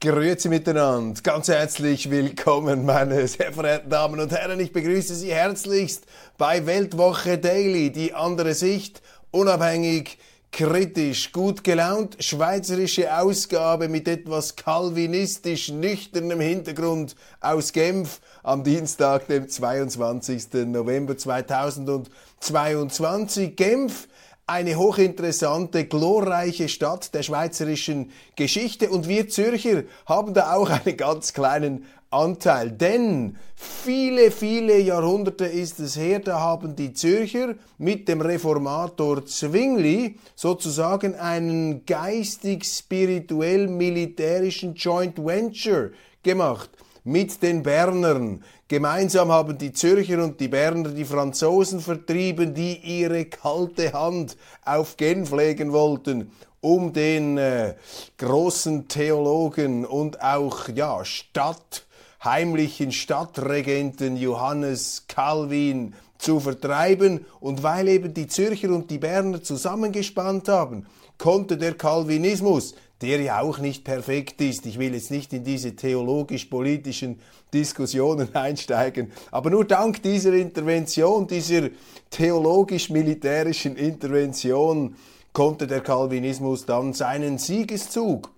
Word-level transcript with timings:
Grüezi 0.00 0.48
miteinander, 0.48 1.20
ganz 1.22 1.48
herzlich 1.48 2.08
willkommen, 2.08 2.86
meine 2.86 3.26
sehr 3.26 3.52
verehrten 3.52 3.90
Damen 3.90 4.20
und 4.20 4.30
Herren. 4.30 4.60
Ich 4.60 4.72
begrüße 4.72 5.16
Sie 5.16 5.34
herzlichst 5.34 6.04
bei 6.36 6.66
Weltwoche 6.66 7.36
Daily, 7.36 7.90
die 7.90 8.14
andere 8.14 8.54
Sicht, 8.54 9.02
unabhängig, 9.32 10.18
kritisch, 10.52 11.32
gut 11.32 11.64
gelaunt, 11.64 12.16
schweizerische 12.20 13.12
Ausgabe 13.12 13.88
mit 13.88 14.06
etwas 14.06 14.54
kalvinistisch 14.54 15.70
nüchternem 15.70 16.38
Hintergrund 16.38 17.16
aus 17.40 17.72
Genf 17.72 18.20
am 18.44 18.62
Dienstag, 18.62 19.26
dem 19.26 19.48
22. 19.48 20.64
November 20.66 21.18
2022. 21.18 23.56
Genf 23.56 24.06
eine 24.48 24.74
hochinteressante, 24.76 25.84
glorreiche 25.84 26.68
Stadt 26.68 27.14
der 27.14 27.22
schweizerischen 27.22 28.10
Geschichte. 28.34 28.90
Und 28.90 29.06
wir 29.06 29.28
Zürcher 29.28 29.84
haben 30.06 30.34
da 30.34 30.54
auch 30.54 30.70
einen 30.70 30.96
ganz 30.96 31.32
kleinen 31.34 31.84
Anteil, 32.10 32.70
denn 32.70 33.36
viele, 33.54 34.30
viele 34.30 34.78
Jahrhunderte 34.78 35.44
ist 35.44 35.78
es 35.78 35.98
her, 35.98 36.20
da 36.20 36.40
haben 36.40 36.74
die 36.74 36.94
Zürcher 36.94 37.54
mit 37.76 38.08
dem 38.08 38.22
Reformator 38.22 39.26
Zwingli 39.26 40.16
sozusagen 40.34 41.16
einen 41.16 41.84
geistig-spirituell-militärischen 41.84 44.74
Joint 44.74 45.22
Venture 45.22 45.90
gemacht 46.22 46.70
mit 47.08 47.42
den 47.42 47.62
Bernern. 47.62 48.44
Gemeinsam 48.68 49.32
haben 49.32 49.56
die 49.56 49.72
Zürcher 49.72 50.22
und 50.22 50.38
die 50.40 50.48
Berner 50.48 50.90
die 50.90 51.06
Franzosen 51.06 51.80
vertrieben, 51.80 52.52
die 52.52 52.76
ihre 52.76 53.24
kalte 53.24 53.94
Hand 53.94 54.36
auf 54.62 54.98
Genf 54.98 55.32
legen 55.32 55.72
wollten, 55.72 56.30
um 56.60 56.92
den 56.92 57.38
äh, 57.38 57.76
großen 58.18 58.88
Theologen 58.88 59.86
und 59.86 60.22
auch 60.22 60.68
ja, 60.68 61.02
Stadt, 61.06 61.86
heimlichen 62.22 62.92
Stadtregenten 62.92 64.18
Johannes 64.18 65.04
Calvin 65.08 65.94
zu 66.18 66.40
vertreiben. 66.40 67.24
Und 67.40 67.62
weil 67.62 67.88
eben 67.88 68.12
die 68.12 68.26
Zürcher 68.26 68.68
und 68.68 68.90
die 68.90 68.98
Berner 68.98 69.42
zusammengespannt 69.42 70.48
haben, 70.48 70.84
konnte 71.16 71.56
der 71.56 71.72
Calvinismus 71.72 72.74
der 73.02 73.20
ja 73.20 73.40
auch 73.40 73.58
nicht 73.58 73.84
perfekt 73.84 74.40
ist. 74.40 74.66
Ich 74.66 74.78
will 74.78 74.94
jetzt 74.94 75.10
nicht 75.10 75.32
in 75.32 75.44
diese 75.44 75.76
theologisch-politischen 75.76 77.20
Diskussionen 77.52 78.28
einsteigen, 78.34 79.12
aber 79.30 79.50
nur 79.50 79.64
dank 79.64 80.02
dieser 80.02 80.32
Intervention, 80.32 81.26
dieser 81.26 81.70
theologisch-militärischen 82.10 83.76
Intervention, 83.76 84.96
konnte 85.32 85.66
der 85.66 85.80
Calvinismus 85.80 86.66
dann 86.66 86.92
seinen 86.92 87.38
Siegeszug 87.38 88.30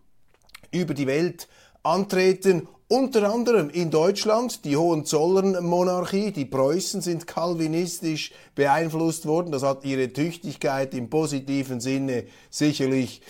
über 0.70 0.92
die 0.92 1.06
Welt 1.06 1.48
antreten 1.82 2.68
unter 2.92 3.32
anderem 3.32 3.70
in 3.70 3.92
Deutschland, 3.92 4.64
die 4.64 4.76
Hohenzollern-Monarchie, 4.76 6.32
die 6.32 6.44
Preußen 6.44 7.00
sind 7.00 7.24
kalvinistisch 7.24 8.32
beeinflusst 8.56 9.26
worden. 9.26 9.52
Das 9.52 9.62
hat 9.62 9.84
ihre 9.84 10.12
Tüchtigkeit 10.12 10.92
im 10.94 11.08
positiven 11.08 11.80
Sinne 11.80 12.24
sicherlich 12.50 13.22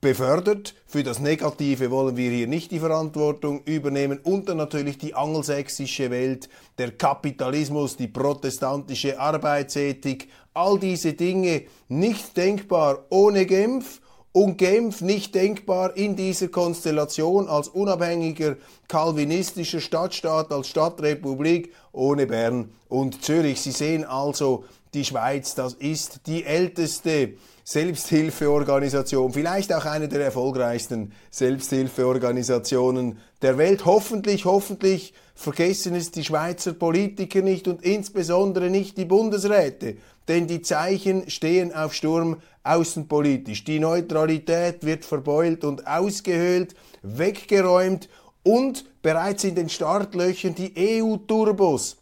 befördert. 0.00 0.74
Für 0.86 1.02
das 1.02 1.18
Negative 1.18 1.90
wollen 1.90 2.16
wir 2.16 2.30
hier 2.30 2.46
nicht 2.46 2.70
die 2.70 2.78
Verantwortung 2.78 3.62
übernehmen. 3.64 4.18
Und 4.22 4.48
dann 4.48 4.56
natürlich 4.56 4.98
die 4.98 5.14
angelsächsische 5.14 6.10
Welt, 6.10 6.48
der 6.78 6.92
Kapitalismus, 6.92 7.96
die 7.96 8.08
protestantische 8.08 9.20
Arbeitsethik, 9.20 10.28
all 10.54 10.78
diese 10.78 11.12
Dinge 11.12 11.62
nicht 11.88 12.36
denkbar 12.36 13.04
ohne 13.10 13.46
Genf 13.46 14.00
und 14.32 14.58
Genf 14.58 15.00
nicht 15.00 15.34
denkbar 15.34 15.96
in 15.96 16.14
dieser 16.14 16.48
Konstellation 16.48 17.48
als 17.48 17.68
unabhängiger 17.68 18.56
kalvinistischer 18.88 19.80
Stadtstaat, 19.80 20.52
als 20.52 20.68
Stadtrepublik 20.68 21.72
ohne 21.92 22.26
Bern 22.26 22.70
und 22.88 23.24
Zürich. 23.24 23.60
Sie 23.60 23.72
sehen 23.72 24.04
also, 24.04 24.64
die 24.94 25.04
Schweiz, 25.04 25.54
das 25.54 25.74
ist 25.74 26.26
die 26.26 26.44
älteste 26.44 27.34
Selbsthilfeorganisation, 27.64 29.32
vielleicht 29.32 29.72
auch 29.72 29.84
eine 29.84 30.08
der 30.08 30.24
erfolgreichsten 30.24 31.12
Selbsthilfeorganisationen 31.30 33.18
der 33.42 33.58
Welt. 33.58 33.84
Hoffentlich, 33.84 34.44
hoffentlich 34.44 35.14
vergessen 35.34 35.94
es 35.94 36.10
die 36.10 36.24
Schweizer 36.24 36.72
Politiker 36.72 37.42
nicht 37.42 37.68
und 37.68 37.82
insbesondere 37.82 38.70
nicht 38.70 38.98
die 38.98 39.04
Bundesräte, 39.04 39.96
denn 40.28 40.46
die 40.46 40.62
Zeichen 40.62 41.30
stehen 41.30 41.74
auf 41.74 41.94
Sturm 41.94 42.40
außenpolitisch. 42.62 43.64
Die 43.64 43.80
Neutralität 43.80 44.84
wird 44.84 45.04
verbeult 45.04 45.64
und 45.64 45.86
ausgehöhlt, 45.86 46.74
weggeräumt 47.02 48.08
und 48.42 48.84
bereits 49.02 49.44
in 49.44 49.54
den 49.54 49.68
Startlöchern 49.68 50.54
die 50.54 51.02
EU-Turbos 51.02 51.99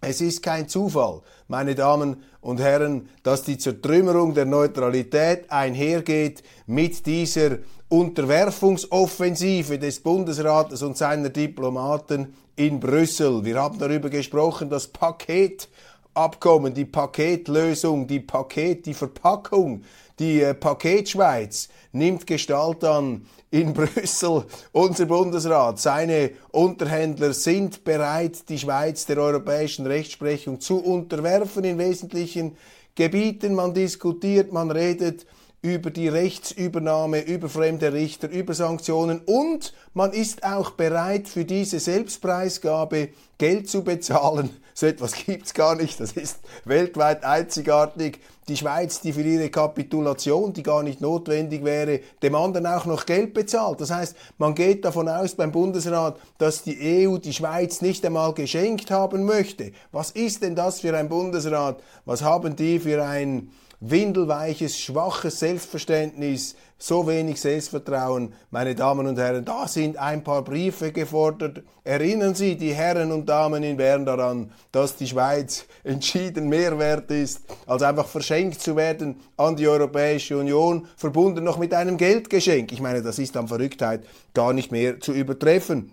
es 0.00 0.20
ist 0.20 0.42
kein 0.42 0.68
Zufall, 0.68 1.22
meine 1.48 1.74
Damen 1.74 2.22
und 2.40 2.60
Herren, 2.60 3.08
dass 3.22 3.42
die 3.42 3.58
Zertrümmerung 3.58 4.34
der 4.34 4.44
Neutralität 4.44 5.50
einhergeht 5.50 6.42
mit 6.66 7.06
dieser 7.06 7.58
Unterwerfungsoffensive 7.88 9.78
des 9.78 10.00
Bundesrates 10.00 10.82
und 10.82 10.96
seiner 10.96 11.30
Diplomaten 11.30 12.34
in 12.56 12.80
Brüssel. 12.80 13.44
Wir 13.44 13.60
haben 13.60 13.78
darüber 13.78 14.10
gesprochen, 14.10 14.68
das 14.70 14.88
Paketabkommen, 14.88 16.74
die 16.74 16.84
Paketlösung, 16.84 18.06
die 18.06 18.20
Paket, 18.20 18.86
die 18.86 18.94
Verpackung, 18.94 19.82
die 20.18 20.42
äh, 20.42 20.54
Paketschweiz 20.54 21.68
nimmt 21.92 22.26
Gestalt 22.26 22.84
an 22.84 23.26
in 23.50 23.72
Brüssel, 23.74 24.44
unser 24.72 25.06
Bundesrat, 25.06 25.78
seine 25.78 26.30
Unterhändler 26.50 27.32
sind 27.32 27.84
bereit, 27.84 28.48
die 28.48 28.58
Schweiz 28.58 29.06
der 29.06 29.18
europäischen 29.18 29.86
Rechtsprechung 29.86 30.60
zu 30.60 30.78
unterwerfen 30.78 31.64
in 31.64 31.78
wesentlichen 31.78 32.56
Gebieten. 32.94 33.54
Man 33.54 33.74
diskutiert, 33.74 34.52
man 34.52 34.70
redet 34.70 35.26
über 35.66 35.90
die 35.90 36.08
Rechtsübernahme, 36.08 37.22
über 37.22 37.48
fremde 37.48 37.92
Richter, 37.92 38.30
über 38.30 38.54
Sanktionen 38.54 39.20
und 39.26 39.74
man 39.94 40.12
ist 40.12 40.44
auch 40.44 40.70
bereit, 40.70 41.28
für 41.28 41.44
diese 41.44 41.80
Selbstpreisgabe 41.80 43.08
Geld 43.38 43.68
zu 43.68 43.82
bezahlen. 43.82 44.50
So 44.74 44.86
etwas 44.86 45.14
gibt's 45.26 45.54
gar 45.54 45.74
nicht, 45.74 45.98
das 45.98 46.12
ist 46.12 46.38
weltweit 46.64 47.24
einzigartig. 47.24 48.20
Die 48.46 48.56
Schweiz, 48.56 49.00
die 49.00 49.12
für 49.12 49.22
ihre 49.22 49.50
Kapitulation, 49.50 50.52
die 50.52 50.62
gar 50.62 50.84
nicht 50.84 51.00
notwendig 51.00 51.64
wäre, 51.64 51.98
dem 52.22 52.36
anderen 52.36 52.66
auch 52.68 52.84
noch 52.84 53.04
Geld 53.04 53.34
bezahlt. 53.34 53.80
Das 53.80 53.90
heißt, 53.90 54.14
man 54.38 54.54
geht 54.54 54.84
davon 54.84 55.08
aus 55.08 55.34
beim 55.34 55.50
Bundesrat, 55.50 56.16
dass 56.38 56.62
die 56.62 57.08
EU 57.08 57.16
die 57.16 57.32
Schweiz 57.32 57.80
nicht 57.80 58.06
einmal 58.06 58.34
geschenkt 58.34 58.92
haben 58.92 59.24
möchte. 59.24 59.72
Was 59.90 60.12
ist 60.12 60.44
denn 60.44 60.54
das 60.54 60.80
für 60.80 60.96
ein 60.96 61.08
Bundesrat? 61.08 61.82
Was 62.04 62.22
haben 62.22 62.54
die 62.54 62.78
für 62.78 63.02
ein 63.02 63.50
windelweiches, 63.90 64.78
schwaches 64.78 65.38
Selbstverständnis, 65.38 66.56
so 66.78 67.06
wenig 67.06 67.40
Selbstvertrauen. 67.40 68.32
Meine 68.50 68.74
Damen 68.74 69.06
und 69.06 69.18
Herren, 69.18 69.44
da 69.44 69.66
sind 69.66 69.96
ein 69.96 70.22
paar 70.22 70.42
Briefe 70.42 70.92
gefordert. 70.92 71.62
Erinnern 71.84 72.34
Sie, 72.34 72.56
die 72.56 72.74
Herren 72.74 73.12
und 73.12 73.28
Damen 73.28 73.62
in 73.62 73.76
Bern, 73.76 74.04
daran, 74.04 74.50
dass 74.72 74.96
die 74.96 75.06
Schweiz 75.06 75.66
entschieden 75.84 76.48
mehr 76.48 76.78
wert 76.78 77.10
ist, 77.10 77.40
als 77.66 77.82
einfach 77.82 78.06
verschenkt 78.06 78.60
zu 78.60 78.76
werden 78.76 79.20
an 79.36 79.56
die 79.56 79.68
Europäische 79.68 80.36
Union, 80.36 80.86
verbunden 80.96 81.44
noch 81.44 81.58
mit 81.58 81.72
einem 81.72 81.96
Geldgeschenk. 81.96 82.72
Ich 82.72 82.80
meine, 82.80 83.02
das 83.02 83.18
ist 83.18 83.36
an 83.36 83.48
Verrücktheit 83.48 84.04
gar 84.34 84.52
nicht 84.52 84.72
mehr 84.72 85.00
zu 85.00 85.12
übertreffen. 85.12 85.92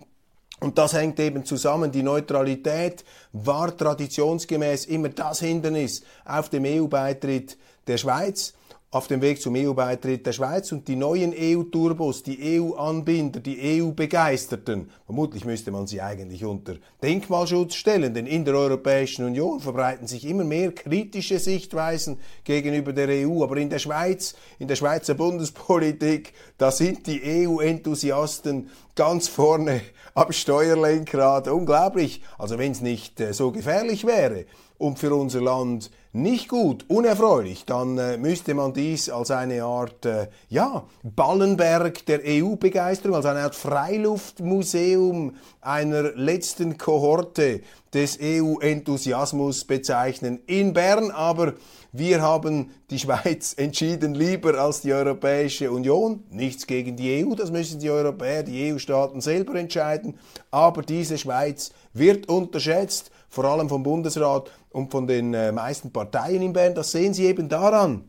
Und 0.60 0.78
das 0.78 0.94
hängt 0.94 1.20
eben 1.20 1.44
zusammen. 1.44 1.92
Die 1.92 2.02
Neutralität 2.02 3.04
war 3.32 3.76
traditionsgemäß 3.76 4.86
immer 4.86 5.10
das 5.10 5.40
Hindernis 5.40 6.02
auf 6.24 6.48
dem 6.48 6.64
EU-Beitritt 6.64 7.58
der 7.86 7.98
Schweiz. 7.98 8.54
auf 8.94 9.08
dem 9.08 9.20
Weg 9.22 9.42
zum 9.42 9.56
EU-Beitritt 9.56 10.24
der 10.24 10.32
Schweiz 10.32 10.70
und 10.70 10.86
die 10.86 10.94
neuen 10.94 11.34
EU-Turbos, 11.36 12.22
die 12.22 12.60
EU-Anbinder, 12.60 13.40
die 13.40 13.82
EU-Begeisterten, 13.82 14.88
vermutlich 15.04 15.44
müsste 15.44 15.72
man 15.72 15.88
sie 15.88 16.00
eigentlich 16.00 16.44
unter 16.44 16.76
Denkmalschutz 17.02 17.74
stellen, 17.74 18.14
denn 18.14 18.26
in 18.26 18.44
der 18.44 18.54
Europäischen 18.54 19.24
Union 19.24 19.58
verbreiten 19.58 20.06
sich 20.06 20.24
immer 20.24 20.44
mehr 20.44 20.70
kritische 20.70 21.40
Sichtweisen 21.40 22.20
gegenüber 22.44 22.92
der 22.92 23.08
EU, 23.08 23.42
aber 23.42 23.56
in 23.56 23.68
der 23.68 23.80
Schweiz, 23.80 24.36
in 24.60 24.68
der 24.68 24.76
Schweizer 24.76 25.14
Bundespolitik, 25.14 26.32
da 26.56 26.70
sind 26.70 27.08
die 27.08 27.48
EU-Enthusiasten 27.48 28.70
ganz 28.94 29.26
vorne 29.26 29.80
am 30.14 30.30
Steuerlenkrad. 30.30 31.48
Unglaublich. 31.48 32.22
Also 32.38 32.58
wenn 32.58 32.70
es 32.70 32.80
nicht 32.80 33.18
äh, 33.18 33.32
so 33.32 33.50
gefährlich 33.50 34.06
wäre 34.06 34.44
und 34.78 35.00
für 35.00 35.12
unser 35.12 35.40
Land 35.40 35.90
nicht 36.14 36.48
gut, 36.48 36.84
unerfreulich, 36.86 37.64
dann 37.64 37.98
äh, 37.98 38.16
müsste 38.16 38.54
man 38.54 38.72
dies 38.72 39.10
als 39.10 39.32
eine 39.32 39.64
Art, 39.64 40.06
äh, 40.06 40.28
ja, 40.48 40.84
Ballenberg 41.02 42.06
der 42.06 42.20
EU-Begeisterung, 42.24 43.16
als 43.16 43.26
eine 43.26 43.40
Art 43.40 43.56
Freiluftmuseum 43.56 45.34
einer 45.60 46.12
letzten 46.14 46.78
Kohorte 46.78 47.62
des 47.92 48.20
EU-Enthusiasmus 48.22 49.64
bezeichnen. 49.64 50.38
In 50.46 50.72
Bern 50.72 51.10
aber 51.10 51.54
wir 51.90 52.22
haben 52.22 52.70
die 52.90 52.98
Schweiz 53.00 53.54
entschieden 53.56 54.14
lieber 54.14 54.58
als 54.58 54.82
die 54.82 54.92
Europäische 54.92 55.72
Union. 55.72 56.22
Nichts 56.30 56.68
gegen 56.68 56.96
die 56.96 57.24
EU, 57.24 57.34
das 57.34 57.50
müssen 57.50 57.80
die 57.80 57.90
Europäer, 57.90 58.44
die 58.44 58.72
EU-Staaten 58.72 59.20
selber 59.20 59.56
entscheiden. 59.56 60.18
Aber 60.52 60.82
diese 60.82 61.18
Schweiz 61.18 61.72
wird 61.92 62.28
unterschätzt, 62.28 63.10
vor 63.34 63.44
allem 63.44 63.68
vom 63.68 63.82
Bundesrat 63.82 64.50
und 64.70 64.90
von 64.90 65.06
den 65.06 65.34
äh, 65.34 65.50
meisten 65.50 65.92
Parteien 65.92 66.40
in 66.40 66.52
Bern. 66.52 66.74
Das 66.74 66.92
sehen 66.92 67.12
Sie 67.12 67.26
eben 67.26 67.48
daran, 67.48 68.08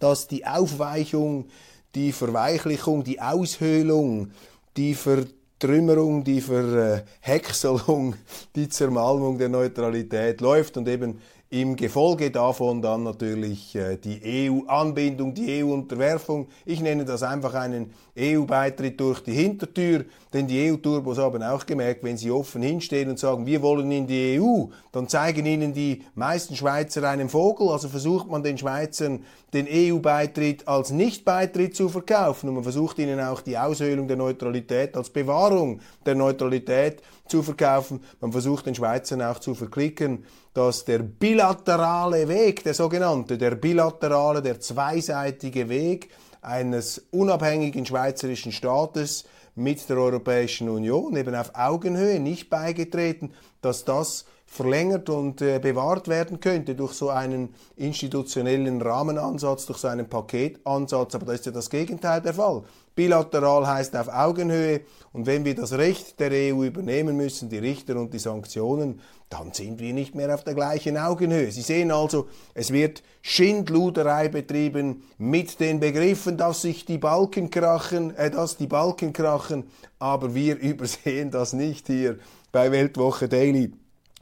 dass 0.00 0.26
die 0.26 0.44
Aufweichung, 0.44 1.46
die 1.94 2.12
Verweichlichung, 2.12 3.04
die 3.04 3.20
Aushöhlung, 3.20 4.32
die 4.76 4.94
Vertrümmerung, 4.94 6.24
die 6.24 6.40
Verhäckselung, 6.40 8.16
die 8.56 8.68
Zermalmung 8.68 9.38
der 9.38 9.48
Neutralität 9.48 10.40
läuft 10.40 10.76
und 10.76 10.88
eben 10.88 11.20
im 11.48 11.76
Gefolge 11.76 12.32
davon 12.32 12.82
dann 12.82 13.04
natürlich 13.04 13.76
äh, 13.76 13.96
die 13.96 14.50
EU-Anbindung, 14.50 15.32
die 15.32 15.62
EU-Unterwerfung. 15.62 16.48
Ich 16.64 16.80
nenne 16.80 17.04
das 17.04 17.22
einfach 17.22 17.54
einen 17.54 17.92
EU-Beitritt 18.18 18.98
durch 18.98 19.20
die 19.20 19.32
Hintertür, 19.32 20.06
denn 20.36 20.46
die 20.46 20.70
EU-Turbos 20.70 21.16
haben 21.16 21.42
auch 21.42 21.64
gemerkt, 21.64 22.04
wenn 22.04 22.18
sie 22.18 22.30
offen 22.30 22.60
hinstehen 22.60 23.08
und 23.08 23.18
sagen, 23.18 23.46
wir 23.46 23.62
wollen 23.62 23.90
in 23.90 24.06
die 24.06 24.38
EU, 24.38 24.66
dann 24.92 25.08
zeigen 25.08 25.46
ihnen 25.46 25.72
die 25.72 26.04
meisten 26.14 26.54
Schweizer 26.54 27.08
einen 27.08 27.30
Vogel, 27.30 27.70
also 27.70 27.88
versucht 27.88 28.28
man 28.28 28.42
den 28.42 28.58
Schweizern 28.58 29.24
den 29.54 29.66
EU-Beitritt 29.66 30.68
als 30.68 30.90
Nicht-Beitritt 30.90 31.74
zu 31.74 31.88
verkaufen 31.88 32.50
und 32.50 32.56
man 32.56 32.64
versucht 32.64 32.98
ihnen 32.98 33.18
auch 33.18 33.40
die 33.40 33.56
Aushöhlung 33.56 34.08
der 34.08 34.18
Neutralität 34.18 34.94
als 34.94 35.08
Bewahrung 35.08 35.80
der 36.04 36.14
Neutralität 36.14 37.00
zu 37.26 37.42
verkaufen. 37.42 38.00
Man 38.20 38.30
versucht 38.30 38.66
den 38.66 38.74
Schweizern 38.74 39.22
auch 39.22 39.38
zu 39.38 39.54
verklicken, 39.54 40.24
dass 40.52 40.84
der 40.84 40.98
bilaterale 40.98 42.28
Weg, 42.28 42.62
der 42.62 42.74
sogenannte, 42.74 43.38
der 43.38 43.54
bilaterale, 43.54 44.42
der 44.42 44.60
zweiseitige 44.60 45.70
Weg 45.70 46.10
eines 46.42 47.06
unabhängigen 47.10 47.86
schweizerischen 47.86 48.52
Staates 48.52 49.24
mit 49.56 49.88
der 49.88 49.96
Europäischen 49.96 50.68
Union, 50.68 51.16
eben 51.16 51.34
auf 51.34 51.54
Augenhöhe, 51.54 52.20
nicht 52.20 52.50
beigetreten, 52.50 53.32
dass 53.62 53.84
das 53.84 54.26
verlängert 54.46 55.10
und 55.10 55.42
äh, 55.42 55.58
bewahrt 55.58 56.08
werden 56.08 56.40
könnte 56.40 56.74
durch 56.74 56.92
so 56.94 57.10
einen 57.10 57.54
institutionellen 57.76 58.80
Rahmenansatz, 58.80 59.66
durch 59.66 59.78
so 59.78 59.88
einen 59.88 60.08
Paketansatz. 60.08 61.14
Aber 61.14 61.26
da 61.26 61.32
ist 61.32 61.46
ja 61.46 61.52
das 61.52 61.68
Gegenteil 61.68 62.22
der 62.22 62.34
Fall. 62.34 62.62
Bilateral 62.94 63.66
heißt 63.66 63.94
auf 63.94 64.08
Augenhöhe 64.08 64.80
und 65.12 65.26
wenn 65.26 65.44
wir 65.44 65.54
das 65.54 65.72
Recht 65.72 66.18
der 66.18 66.30
EU 66.30 66.64
übernehmen 66.64 67.16
müssen, 67.16 67.50
die 67.50 67.58
Richter 67.58 67.96
und 67.96 68.14
die 68.14 68.18
Sanktionen, 68.18 69.00
dann 69.28 69.52
sind 69.52 69.80
wir 69.80 69.92
nicht 69.92 70.14
mehr 70.14 70.32
auf 70.32 70.44
der 70.44 70.54
gleichen 70.54 70.96
Augenhöhe. 70.96 71.50
Sie 71.50 71.60
sehen 71.60 71.90
also, 71.90 72.28
es 72.54 72.72
wird 72.72 73.02
Schindluderei 73.20 74.28
betrieben 74.28 75.02
mit 75.18 75.60
den 75.60 75.80
Begriffen, 75.80 76.38
dass 76.38 76.62
sich 76.62 76.86
die 76.86 76.96
Balken 76.96 77.50
krachen, 77.50 78.16
äh, 78.16 78.30
dass 78.30 78.56
die 78.56 78.68
Balken 78.68 79.12
krachen, 79.12 79.64
aber 79.98 80.34
wir 80.34 80.56
übersehen 80.60 81.30
das 81.30 81.52
nicht 81.52 81.88
hier 81.88 82.18
bei 82.50 82.72
Weltwoche 82.72 83.28
Daily. 83.28 83.72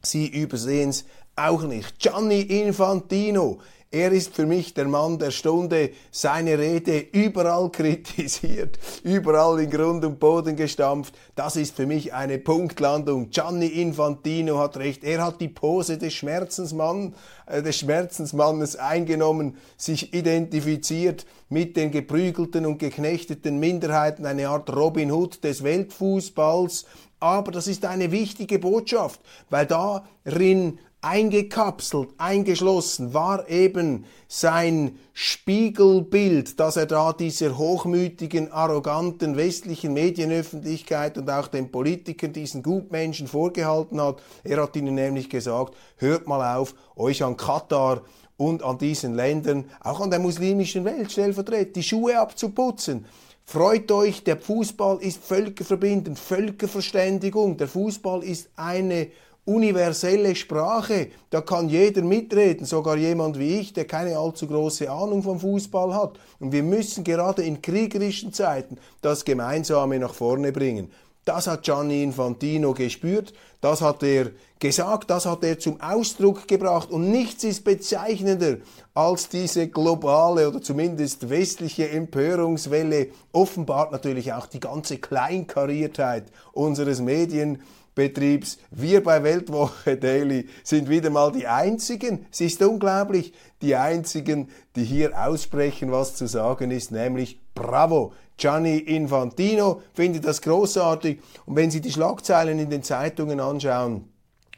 Sie 0.04 0.28
übersehen 0.28 0.90
es 0.90 1.04
auch 1.36 1.62
nicht. 1.62 1.98
Gianni 1.98 2.40
Infantino, 2.40 3.58
er 3.94 4.10
ist 4.10 4.34
für 4.34 4.44
mich 4.44 4.74
der 4.74 4.88
Mann 4.88 5.20
der 5.20 5.30
Stunde. 5.30 5.90
Seine 6.10 6.58
Rede 6.58 6.98
überall 6.98 7.70
kritisiert, 7.72 8.76
überall 9.04 9.60
in 9.60 9.70
Grund 9.70 10.04
und 10.04 10.18
Boden 10.18 10.56
gestampft. 10.56 11.14
Das 11.36 11.54
ist 11.54 11.76
für 11.76 11.86
mich 11.86 12.12
eine 12.12 12.38
Punktlandung. 12.38 13.30
Gianni 13.30 13.68
Infantino 13.68 14.58
hat 14.58 14.76
recht. 14.78 15.04
Er 15.04 15.24
hat 15.24 15.40
die 15.40 15.48
Pose 15.48 15.96
des 15.96 16.12
Schmerzensmann, 16.12 17.14
äh, 17.46 17.62
des 17.62 17.78
Schmerzensmannes 17.78 18.74
eingenommen, 18.74 19.58
sich 19.76 20.12
identifiziert 20.12 21.24
mit 21.48 21.76
den 21.76 21.92
geprügelten 21.92 22.66
und 22.66 22.78
geknechteten 22.78 23.60
Minderheiten, 23.60 24.26
eine 24.26 24.48
Art 24.48 24.74
Robin 24.74 25.12
Hood 25.12 25.44
des 25.44 25.62
Weltfußballs. 25.62 26.84
Aber 27.20 27.52
das 27.52 27.68
ist 27.68 27.84
eine 27.84 28.10
wichtige 28.10 28.58
Botschaft, 28.58 29.20
weil 29.50 29.66
darin 29.66 30.80
eingekapselt, 31.04 32.08
eingeschlossen 32.16 33.12
war 33.12 33.48
eben 33.48 34.06
sein 34.26 34.98
Spiegelbild, 35.12 36.58
das 36.58 36.76
er 36.76 36.86
da 36.86 37.12
dieser 37.12 37.58
hochmütigen, 37.58 38.50
arroganten 38.50 39.36
westlichen 39.36 39.92
Medienöffentlichkeit 39.92 41.18
und 41.18 41.30
auch 41.30 41.48
den 41.48 41.70
Politikern, 41.70 42.32
diesen 42.32 42.62
Gutmenschen 42.62 43.28
vorgehalten 43.28 44.00
hat. 44.00 44.22
Er 44.42 44.62
hat 44.62 44.76
ihnen 44.76 44.94
nämlich 44.94 45.28
gesagt, 45.28 45.74
hört 45.98 46.26
mal 46.26 46.56
auf, 46.56 46.74
euch 46.96 47.22
an 47.22 47.36
Katar 47.36 48.02
und 48.36 48.62
an 48.62 48.78
diesen 48.78 49.14
Ländern, 49.14 49.66
auch 49.80 50.00
an 50.00 50.10
der 50.10 50.20
muslimischen 50.20 50.84
Welt 50.84 51.12
stellvertretend, 51.12 51.76
die 51.76 51.82
Schuhe 51.82 52.18
abzuputzen. 52.18 53.04
Freut 53.46 53.92
euch, 53.92 54.24
der 54.24 54.38
Fußball 54.38 55.02
ist 55.02 55.22
völkerverbindend, 55.22 56.18
Völkerverständigung. 56.18 57.58
Der 57.58 57.68
Fußball 57.68 58.24
ist 58.24 58.48
eine 58.56 59.08
universelle 59.44 60.34
Sprache. 60.34 61.08
Da 61.30 61.40
kann 61.40 61.68
jeder 61.68 62.02
mitreden, 62.02 62.66
sogar 62.66 62.96
jemand 62.96 63.38
wie 63.38 63.58
ich, 63.60 63.72
der 63.72 63.86
keine 63.86 64.18
allzu 64.18 64.46
große 64.46 64.90
Ahnung 64.90 65.22
vom 65.22 65.40
Fußball 65.40 65.94
hat. 65.94 66.18
Und 66.40 66.52
wir 66.52 66.62
müssen 66.62 67.04
gerade 67.04 67.42
in 67.42 67.60
kriegerischen 67.60 68.32
Zeiten 68.32 68.78
das 69.02 69.24
Gemeinsame 69.24 69.98
nach 69.98 70.14
vorne 70.14 70.52
bringen. 70.52 70.90
Das 71.24 71.46
hat 71.46 71.62
Gianni 71.62 72.02
Infantino 72.02 72.74
gespürt, 72.74 73.32
das 73.62 73.80
hat 73.80 74.02
er 74.02 74.30
gesagt, 74.58 75.08
das 75.08 75.24
hat 75.24 75.42
er 75.42 75.58
zum 75.58 75.80
Ausdruck 75.80 76.46
gebracht 76.46 76.90
und 76.90 77.10
nichts 77.10 77.44
ist 77.44 77.64
bezeichnender 77.64 78.58
als 78.92 79.30
diese 79.30 79.68
globale 79.68 80.46
oder 80.46 80.60
zumindest 80.60 81.30
westliche 81.30 81.88
Empörungswelle, 81.88 83.08
offenbart 83.32 83.90
natürlich 83.90 84.34
auch 84.34 84.46
die 84.46 84.60
ganze 84.60 84.98
Kleinkariertheit 84.98 86.24
unseres 86.52 87.00
Medien 87.00 87.62
Betriebs. 87.94 88.58
Wir 88.70 89.02
bei 89.02 89.22
Weltwoche 89.22 89.96
Daily 90.00 90.48
sind 90.62 90.88
wieder 90.88 91.10
mal 91.10 91.30
die 91.32 91.46
Einzigen, 91.46 92.26
es 92.30 92.40
ist 92.40 92.62
unglaublich, 92.62 93.32
die 93.62 93.76
Einzigen, 93.76 94.48
die 94.76 94.84
hier 94.84 95.18
aussprechen, 95.18 95.92
was 95.92 96.16
zu 96.16 96.26
sagen 96.26 96.70
ist, 96.70 96.90
nämlich 96.90 97.40
Bravo. 97.54 98.12
Gianni 98.36 98.78
Infantino 98.78 99.80
findet 99.92 100.24
das 100.24 100.42
großartig 100.42 101.20
und 101.46 101.54
wenn 101.54 101.70
Sie 101.70 101.80
die 101.80 101.92
Schlagzeilen 101.92 102.58
in 102.58 102.68
den 102.68 102.82
Zeitungen 102.82 103.38
anschauen, 103.38 104.08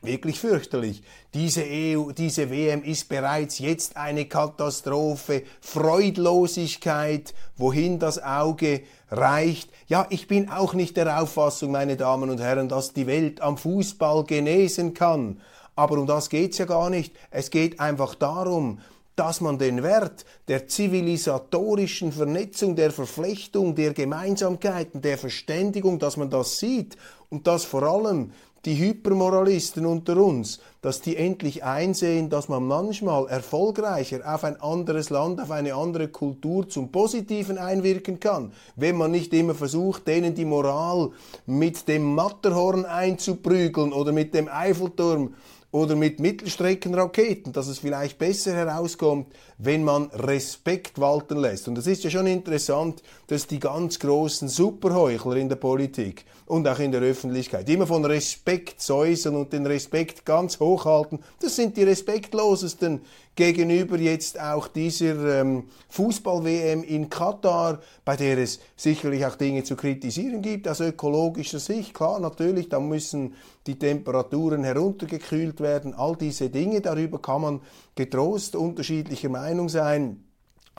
wirklich 0.06 0.40
fürchterlich. 0.40 1.02
Diese 1.34 1.62
EU, 1.62 2.12
diese 2.12 2.50
WM 2.50 2.82
ist 2.82 3.08
bereits 3.08 3.58
jetzt 3.58 3.96
eine 3.96 4.26
Katastrophe, 4.26 5.42
Freudlosigkeit, 5.60 7.34
wohin 7.56 7.98
das 7.98 8.22
Auge 8.22 8.82
reicht. 9.10 9.70
Ja, 9.88 10.06
ich 10.10 10.28
bin 10.28 10.48
auch 10.48 10.74
nicht 10.74 10.96
der 10.96 11.20
Auffassung, 11.20 11.72
meine 11.72 11.96
Damen 11.96 12.30
und 12.30 12.40
Herren, 12.40 12.68
dass 12.68 12.92
die 12.92 13.06
Welt 13.06 13.40
am 13.40 13.58
Fußball 13.58 14.24
genesen 14.24 14.94
kann. 14.94 15.40
Aber 15.74 15.98
um 15.98 16.06
das 16.06 16.30
geht's 16.30 16.58
ja 16.58 16.64
gar 16.64 16.88
nicht. 16.88 17.14
Es 17.30 17.50
geht 17.50 17.80
einfach 17.80 18.14
darum, 18.14 18.80
dass 19.16 19.40
man 19.40 19.58
den 19.58 19.82
Wert 19.82 20.24
der 20.46 20.68
zivilisatorischen 20.68 22.12
Vernetzung, 22.12 22.76
der 22.76 22.90
Verflechtung, 22.90 23.74
der 23.74 23.94
Gemeinsamkeiten, 23.94 25.00
der 25.00 25.18
Verständigung, 25.18 25.98
dass 25.98 26.18
man 26.18 26.30
das 26.30 26.58
sieht 26.58 26.96
und 27.30 27.46
dass 27.46 27.64
vor 27.64 27.82
allem 27.82 28.32
die 28.66 28.76
Hypermoralisten 28.76 29.86
unter 29.86 30.16
uns, 30.16 30.58
dass 30.82 31.00
die 31.00 31.16
endlich 31.16 31.62
einsehen, 31.62 32.28
dass 32.28 32.48
man 32.48 32.66
manchmal 32.66 33.28
erfolgreicher 33.28 34.20
auf 34.26 34.42
ein 34.42 34.60
anderes 34.60 35.08
Land, 35.08 35.40
auf 35.40 35.52
eine 35.52 35.74
andere 35.74 36.08
Kultur 36.08 36.68
zum 36.68 36.90
Positiven 36.90 37.58
einwirken 37.58 38.18
kann, 38.18 38.52
wenn 38.74 38.96
man 38.96 39.12
nicht 39.12 39.32
immer 39.32 39.54
versucht, 39.54 40.08
denen 40.08 40.34
die 40.34 40.44
Moral 40.44 41.12
mit 41.46 41.86
dem 41.86 42.14
Matterhorn 42.14 42.84
einzuprügeln 42.84 43.92
oder 43.92 44.10
mit 44.10 44.34
dem 44.34 44.48
Eiffelturm 44.48 45.34
oder 45.76 45.94
mit 45.94 46.20
Mittelstreckenraketen, 46.20 47.52
dass 47.52 47.66
es 47.66 47.80
vielleicht 47.80 48.16
besser 48.16 48.54
herauskommt, 48.54 49.26
wenn 49.58 49.84
man 49.84 50.06
Respekt 50.06 50.98
walten 50.98 51.36
lässt. 51.36 51.68
Und 51.68 51.76
es 51.76 51.86
ist 51.86 52.02
ja 52.02 52.08
schon 52.08 52.26
interessant, 52.26 53.02
dass 53.26 53.46
die 53.46 53.58
ganz 53.58 53.98
großen 53.98 54.48
Superheuchler 54.48 55.36
in 55.36 55.50
der 55.50 55.56
Politik 55.56 56.24
und 56.46 56.66
auch 56.66 56.78
in 56.78 56.92
der 56.92 57.02
Öffentlichkeit 57.02 57.68
immer 57.68 57.86
von 57.86 58.06
Respekt 58.06 58.80
säuseln 58.80 59.36
und 59.36 59.52
den 59.52 59.66
Respekt 59.66 60.24
ganz 60.24 60.60
hochhalten. 60.60 61.18
Das 61.40 61.56
sind 61.56 61.76
die 61.76 61.82
respektlosesten 61.82 63.02
gegenüber 63.36 63.98
jetzt 63.98 64.40
auch 64.40 64.66
dieser 64.66 65.40
ähm, 65.40 65.64
Fußball-WM 65.90 66.82
in 66.82 67.10
Katar, 67.10 67.80
bei 68.04 68.16
der 68.16 68.38
es 68.38 68.60
sicherlich 68.76 69.24
auch 69.26 69.36
Dinge 69.36 69.62
zu 69.62 69.76
kritisieren 69.76 70.40
gibt 70.40 70.66
aus 70.66 70.80
ökologischer 70.80 71.60
Sicht. 71.60 71.92
Klar, 71.92 72.18
natürlich, 72.18 72.70
da 72.70 72.80
müssen 72.80 73.34
die 73.66 73.78
Temperaturen 73.78 74.64
heruntergekühlt 74.64 75.60
werden, 75.60 75.94
all 75.94 76.16
diese 76.16 76.48
Dinge, 76.48 76.80
darüber 76.80 77.20
kann 77.20 77.42
man 77.42 77.60
getrost 77.94 78.56
unterschiedlicher 78.56 79.28
Meinung 79.28 79.68
sein, 79.68 80.24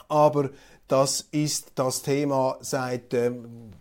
aber 0.08 0.50
das 0.88 1.20
ist 1.30 1.72
das 1.76 2.02
Thema 2.02 2.58
seit 2.60 3.14
ähm, 3.14 3.72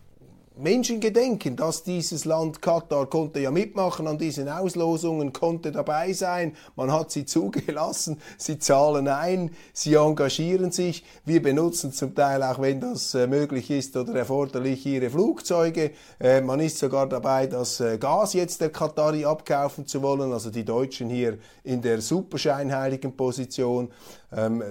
Menschengedenken, 0.59 1.55
dass 1.55 1.83
dieses 1.83 2.25
Land 2.25 2.61
Katar 2.61 3.05
konnte 3.05 3.39
ja 3.39 3.51
mitmachen 3.51 4.07
an 4.07 4.17
diesen 4.17 4.49
Auslosungen, 4.49 5.31
konnte 5.31 5.71
dabei 5.71 6.13
sein, 6.13 6.55
man 6.75 6.91
hat 6.91 7.11
sie 7.11 7.25
zugelassen, 7.27 8.19
sie 8.37 8.57
zahlen 8.59 9.07
ein, 9.07 9.51
sie 9.73 9.95
engagieren 9.95 10.71
sich, 10.71 11.03
wir 11.25 11.41
benutzen 11.41 11.93
zum 11.93 12.15
Teil, 12.15 12.41
auch 12.43 12.59
wenn 12.59 12.81
das 12.81 13.13
äh, 13.13 13.27
möglich 13.27 13.69
ist 13.69 13.95
oder 13.95 14.15
erforderlich, 14.15 14.85
ihre 14.85 15.09
Flugzeuge, 15.09 15.91
äh, 16.19 16.41
man 16.41 16.59
ist 16.59 16.79
sogar 16.79 17.07
dabei, 17.07 17.47
das 17.47 17.79
äh, 17.79 17.97
Gas 17.97 18.33
jetzt 18.33 18.61
der 18.61 18.69
Katari 18.69 19.25
abkaufen 19.25 19.85
zu 19.85 20.01
wollen, 20.01 20.33
also 20.33 20.49
die 20.49 20.65
Deutschen 20.65 21.09
hier 21.09 21.37
in 21.63 21.81
der 21.81 22.01
superscheinheiligen 22.01 23.15
Position, 23.15 23.89
ähm, 24.35 24.61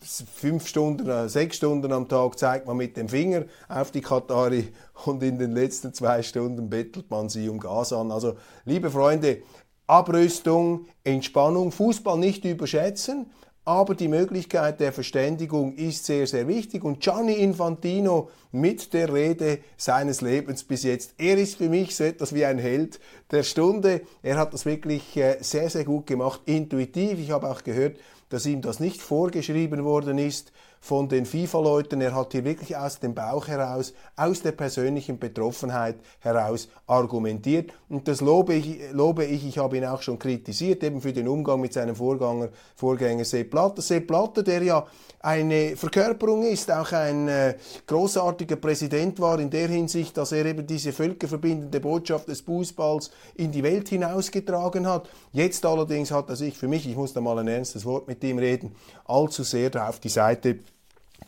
fünf 0.00 0.66
Stunden, 0.66 1.28
sechs 1.28 1.56
Stunden 1.56 1.92
am 1.92 2.08
Tag 2.08 2.38
zeigt 2.38 2.66
man 2.66 2.76
mit 2.76 2.96
dem 2.96 3.08
Finger 3.08 3.44
auf 3.68 3.90
die 3.90 4.00
Katari 4.00 4.68
und 5.08 5.22
in 5.22 5.38
den 5.38 5.52
letzten 5.52 5.92
zwei 5.92 6.22
Stunden 6.22 6.70
bettelt 6.70 7.10
man 7.10 7.28
sie 7.28 7.48
um 7.48 7.58
Gas 7.58 7.92
an. 7.92 8.12
Also, 8.12 8.34
liebe 8.64 8.90
Freunde, 8.90 9.42
Abrüstung, 9.86 10.86
Entspannung, 11.02 11.72
Fußball 11.72 12.18
nicht 12.18 12.44
überschätzen, 12.44 13.26
aber 13.64 13.94
die 13.94 14.08
Möglichkeit 14.08 14.80
der 14.80 14.94
Verständigung 14.94 15.74
ist 15.74 16.06
sehr, 16.06 16.26
sehr 16.26 16.48
wichtig. 16.48 16.84
Und 16.84 17.00
Gianni 17.00 17.34
Infantino 17.34 18.30
mit 18.50 18.94
der 18.94 19.12
Rede 19.12 19.58
seines 19.76 20.22
Lebens 20.22 20.64
bis 20.64 20.84
jetzt, 20.84 21.14
er 21.18 21.36
ist 21.36 21.56
für 21.56 21.68
mich 21.68 21.94
so 21.94 22.04
etwas 22.04 22.34
wie 22.34 22.46
ein 22.46 22.58
Held 22.58 22.98
der 23.30 23.42
Stunde. 23.42 24.00
Er 24.22 24.38
hat 24.38 24.54
das 24.54 24.64
wirklich 24.64 25.14
äh, 25.18 25.36
sehr, 25.42 25.68
sehr 25.68 25.84
gut 25.84 26.06
gemacht, 26.06 26.40
intuitiv. 26.46 27.18
Ich 27.18 27.30
habe 27.30 27.50
auch 27.50 27.62
gehört, 27.62 27.98
dass 28.30 28.46
ihm 28.46 28.62
das 28.62 28.80
nicht 28.80 29.02
vorgeschrieben 29.02 29.84
worden 29.84 30.16
ist 30.16 30.50
von 30.80 31.08
den 31.08 31.26
FIFA-Leuten. 31.26 32.00
Er 32.00 32.14
hat 32.14 32.32
hier 32.32 32.44
wirklich 32.44 32.76
aus 32.76 32.98
dem 32.98 33.14
Bauch 33.14 33.48
heraus, 33.48 33.92
aus 34.16 34.42
der 34.42 34.52
persönlichen 34.52 35.18
Betroffenheit 35.18 35.96
heraus 36.20 36.68
argumentiert. 36.86 37.72
Und 37.88 38.08
das 38.08 38.20
lobe 38.20 38.54
ich, 38.54 38.80
lobe 38.92 39.24
ich. 39.24 39.46
Ich 39.46 39.58
habe 39.58 39.76
ihn 39.76 39.84
auch 39.84 40.02
schon 40.02 40.18
kritisiert, 40.18 40.82
eben 40.84 41.00
für 41.00 41.12
den 41.12 41.28
Umgang 41.28 41.60
mit 41.60 41.72
seinem 41.72 41.94
Vorgänger, 41.94 42.48
Vorgänger 42.76 43.24
Sepp 43.24 43.50
Blatter. 43.50 43.82
Sepp 43.82 44.06
Blatter, 44.06 44.42
der 44.42 44.62
ja 44.62 44.86
eine 45.20 45.76
Verkörperung 45.76 46.44
ist, 46.44 46.70
auch 46.70 46.92
ein 46.92 47.28
äh, 47.28 47.54
großartiger 47.86 48.56
Präsident 48.56 49.18
war 49.18 49.40
in 49.40 49.50
der 49.50 49.68
Hinsicht, 49.68 50.16
dass 50.16 50.32
er 50.32 50.46
eben 50.46 50.66
diese 50.66 50.92
völkerverbindende 50.92 51.80
Botschaft 51.80 52.28
des 52.28 52.42
Fußballs 52.42 53.10
in 53.34 53.50
die 53.50 53.62
Welt 53.62 53.88
hinausgetragen 53.88 54.86
hat. 54.86 55.08
Jetzt 55.32 55.66
allerdings 55.66 56.12
hat 56.12 56.28
er 56.28 56.36
sich 56.36 56.56
für 56.56 56.68
mich, 56.68 56.88
ich 56.88 56.96
muss 56.96 57.12
da 57.12 57.20
mal 57.20 57.38
ein 57.38 57.48
ernstes 57.48 57.84
Wort 57.84 58.06
mit 58.06 58.22
ihm 58.22 58.38
reden, 58.38 58.74
allzu 59.06 59.42
sehr 59.42 59.88
auf 59.88 59.98
die 59.98 60.08
Seite 60.08 60.60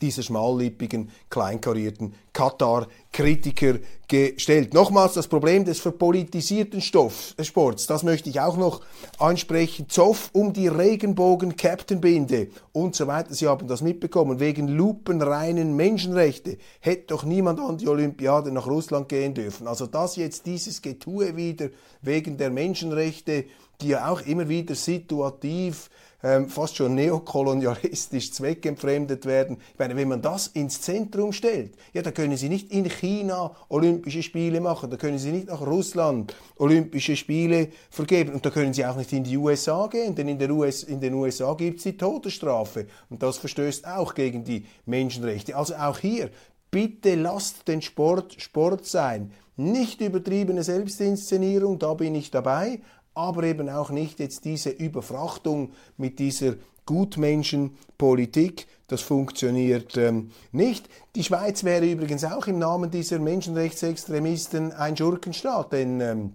dieser 0.01 0.23
schmallippigen, 0.23 1.11
kleinkarierten 1.29 2.15
Katar-Kritiker 2.33 3.79
gestellt. 4.09 4.75
Nochmals 4.75 5.15
das 5.15 5.29
Problem 5.29 5.65
des 5.65 5.81
verpolitisierten 5.81 6.81
Stoff, 6.81 7.35
des 7.39 7.47
Sports, 7.47 7.87
das 7.87 8.03
möchte 8.03 8.31
ich 8.31 8.41
auch 8.41 8.57
noch 8.57 8.81
ansprechen. 9.19 9.89
Zoff 9.89 10.31
um 10.33 10.53
die 10.53 10.69
Regenbogen-Captain-Binde 10.69 12.49
und 12.73 12.95
so 12.95 13.07
weiter. 13.07 13.35
Sie 13.35 13.47
haben 13.47 13.69
das 13.69 13.83
mitbekommen. 13.83 14.41
Wegen 14.41 14.69
lupenreinen 14.69 15.77
Menschenrechte 15.77 16.59
hätte 16.81 17.09
doch 17.09 17.25
niemand 17.25 17.61
an 17.61 17.79
die 17.79 17.89
Olympiade 17.89 18.53
nach 18.53 18.67
Russland 18.67 19.09
gehen 19.09 19.35
dürfen. 19.35 19.67
Also 19.67 19.87
das 19.87 20.17
jetzt 20.17 20.47
dieses 20.47 20.83
Getue 20.83 21.37
wieder 21.37 21.69
wegen 22.03 22.37
der 22.37 22.51
Menschenrechte, 22.51 23.45
die 23.81 23.89
ja 23.89 24.11
auch 24.11 24.21
immer 24.23 24.49
wieder 24.49 24.75
situativ 24.75 25.91
ähm, 26.23 26.49
fast 26.49 26.77
schon 26.77 26.95
neokolonialistisch 26.95 28.33
zweckentfremdet 28.33 29.27
werden. 29.27 29.59
Ich 29.73 29.79
meine, 29.79 29.97
wenn 29.97 30.09
man 30.09 30.23
das 30.23 30.49
ins 30.49 30.81
Zentrum 30.81 31.33
stellt, 31.33 31.75
ja, 31.93 32.03
da 32.03 32.11
können 32.11 32.37
Sie 32.37 32.49
nicht 32.49 32.73
in 32.73 32.89
China 32.89 33.55
Olympische 33.69 34.23
Spiele 34.23 34.61
machen, 34.61 34.91
da 34.91 34.97
können 34.97 35.19
Sie 35.19 35.33
nicht 35.33 35.49
nach 35.49 35.61
Russland 35.61 36.35
Olympische 36.57 37.17
Spiele 37.17 37.69
vergeben 37.91 38.35
und 38.35 38.45
da 38.45 38.51
können 38.51 38.75
Sie 38.75 38.85
auch 38.85 38.97
nicht 38.97 39.13
in 39.13 39.25
die 39.25 39.37
USA 39.37 39.87
gehen, 39.87 40.15
denn 40.15 40.29
in, 40.29 40.39
der 40.39 40.51
US, 40.51 40.83
in 40.83 41.01
den 41.01 41.15
USA 41.15 41.55
gibt 41.55 41.79
es 41.79 41.85
die 41.85 41.97
Todesstrafe 41.97 42.87
und 43.09 43.23
das 43.23 43.39
verstößt 43.39 43.87
auch 43.87 44.15
gegen 44.15 44.45
die 44.45 44.67
Menschenrechte. 44.87 45.57
Also 45.57 45.75
auch 45.75 45.99
hier, 45.99 46.31
bitte 46.71 47.15
lasst 47.15 47.67
den 47.69 47.83
Sport 47.83 48.41
Sport 48.41 48.87
sein. 48.87 49.33
Nicht 49.57 50.01
übertriebene 50.01 50.63
Selbstinszenierung, 50.63 51.79
da 51.79 51.93
bin 51.95 52.15
ich 52.15 52.31
dabei, 52.31 52.81
aber 53.21 53.45
eben 53.45 53.69
auch 53.69 53.91
nicht 53.91 54.19
jetzt 54.19 54.45
diese 54.45 54.71
Überfrachtung 54.71 55.73
mit 55.97 56.19
dieser 56.19 56.55
Gutmenschenpolitik. 56.87 58.67
Das 58.89 59.03
funktioniert 59.03 59.97
ähm, 59.97 60.31
nicht. 60.51 60.89
Die 61.15 61.23
Schweiz 61.23 61.63
wäre 61.63 61.89
übrigens 61.89 62.25
auch 62.25 62.47
im 62.49 62.59
Namen 62.59 62.91
dieser 62.91 63.19
Menschenrechtsextremisten 63.21 64.73
ein 64.73 64.97
Schurkenstaat, 64.97 65.73
denn 65.73 66.01
ähm, 66.01 66.33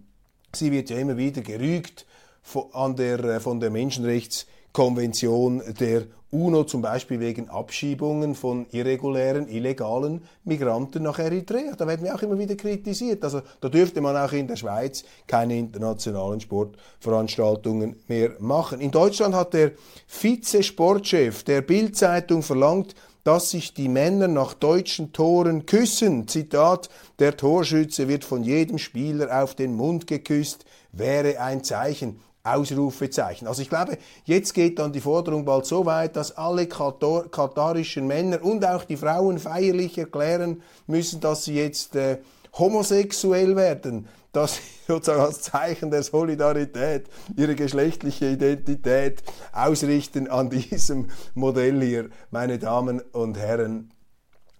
sie 0.53 0.71
wird 0.71 0.89
ja 0.89 0.97
immer 0.97 1.17
wieder 1.17 1.41
gerügt 1.41 2.05
von, 2.41 2.95
der, 2.95 3.19
äh, 3.25 3.39
von 3.39 3.59
der 3.59 3.71
Menschenrechtskonvention 4.75 5.61
der 5.79 6.03
UNO 6.31 6.65
zum 6.65 6.81
Beispiel 6.81 7.19
wegen 7.21 7.49
Abschiebungen 7.49 8.35
von 8.35 8.65
irregulären, 8.71 9.47
illegalen 9.47 10.21
Migranten 10.43 11.03
nach 11.03 11.17
Eritrea. 11.17 11.75
Da 11.77 11.87
werden 11.87 12.03
wir 12.03 12.13
auch 12.13 12.21
immer 12.21 12.37
wieder 12.37 12.55
kritisiert. 12.55 13.23
Also 13.23 13.41
da 13.61 13.69
dürfte 13.69 14.01
man 14.01 14.17
auch 14.17 14.33
in 14.33 14.47
der 14.47 14.57
Schweiz 14.57 15.05
keine 15.27 15.57
internationalen 15.57 16.41
Sportveranstaltungen 16.41 17.95
mehr 18.07 18.31
machen. 18.39 18.81
In 18.81 18.91
Deutschland 18.91 19.33
hat 19.33 19.53
der 19.53 19.71
Vize-Sportchef 20.07 21.43
der 21.43 21.61
Bild-Zeitung 21.61 22.43
verlangt, 22.43 22.95
dass 23.23 23.51
sich 23.51 23.73
die 23.73 23.87
Männer 23.87 24.27
nach 24.27 24.53
deutschen 24.53 25.13
Toren 25.13 25.65
küssen. 25.65 26.27
Zitat, 26.27 26.89
der 27.19 27.37
Torschütze 27.37 28.07
wird 28.07 28.25
von 28.25 28.43
jedem 28.43 28.77
Spieler 28.77 29.41
auf 29.41 29.55
den 29.55 29.73
Mund 29.73 30.05
geküsst, 30.05 30.65
wäre 30.91 31.39
ein 31.39 31.63
Zeichen. 31.63 32.19
Ausrufezeichen. 32.45 33.47
Also 33.47 33.61
ich 33.61 33.69
glaube, 33.69 33.97
jetzt 34.23 34.53
geht 34.53 34.79
dann 34.79 34.93
die 34.93 35.01
Forderung 35.01 35.45
bald 35.45 35.65
so 35.65 35.85
weit, 35.85 36.15
dass 36.15 36.37
alle 36.37 36.67
Katar 36.67 37.27
katarischen 37.29 38.07
Männer 38.07 38.43
und 38.43 38.65
auch 38.65 38.83
die 38.83 38.97
Frauen 38.97 39.39
feierlich 39.39 39.97
erklären 39.97 40.61
müssen, 40.87 41.19
dass 41.19 41.45
sie 41.45 41.55
jetzt 41.55 41.95
äh, 41.95 42.19
homosexuell 42.53 43.55
werden, 43.55 44.07
dass 44.31 44.55
sie 44.57 44.61
sozusagen 44.87 45.21
als 45.21 45.41
Zeichen 45.41 45.89
der 45.89 46.03
Solidarität 46.03 47.07
ihre 47.35 47.55
geschlechtliche 47.55 48.29
Identität 48.29 49.23
ausrichten 49.51 50.27
an 50.29 50.49
diesem 50.49 51.09
Modell 51.33 51.81
hier, 51.81 52.09
meine 52.31 52.59
Damen 52.59 53.01
und 53.11 53.37
Herren. 53.37 53.91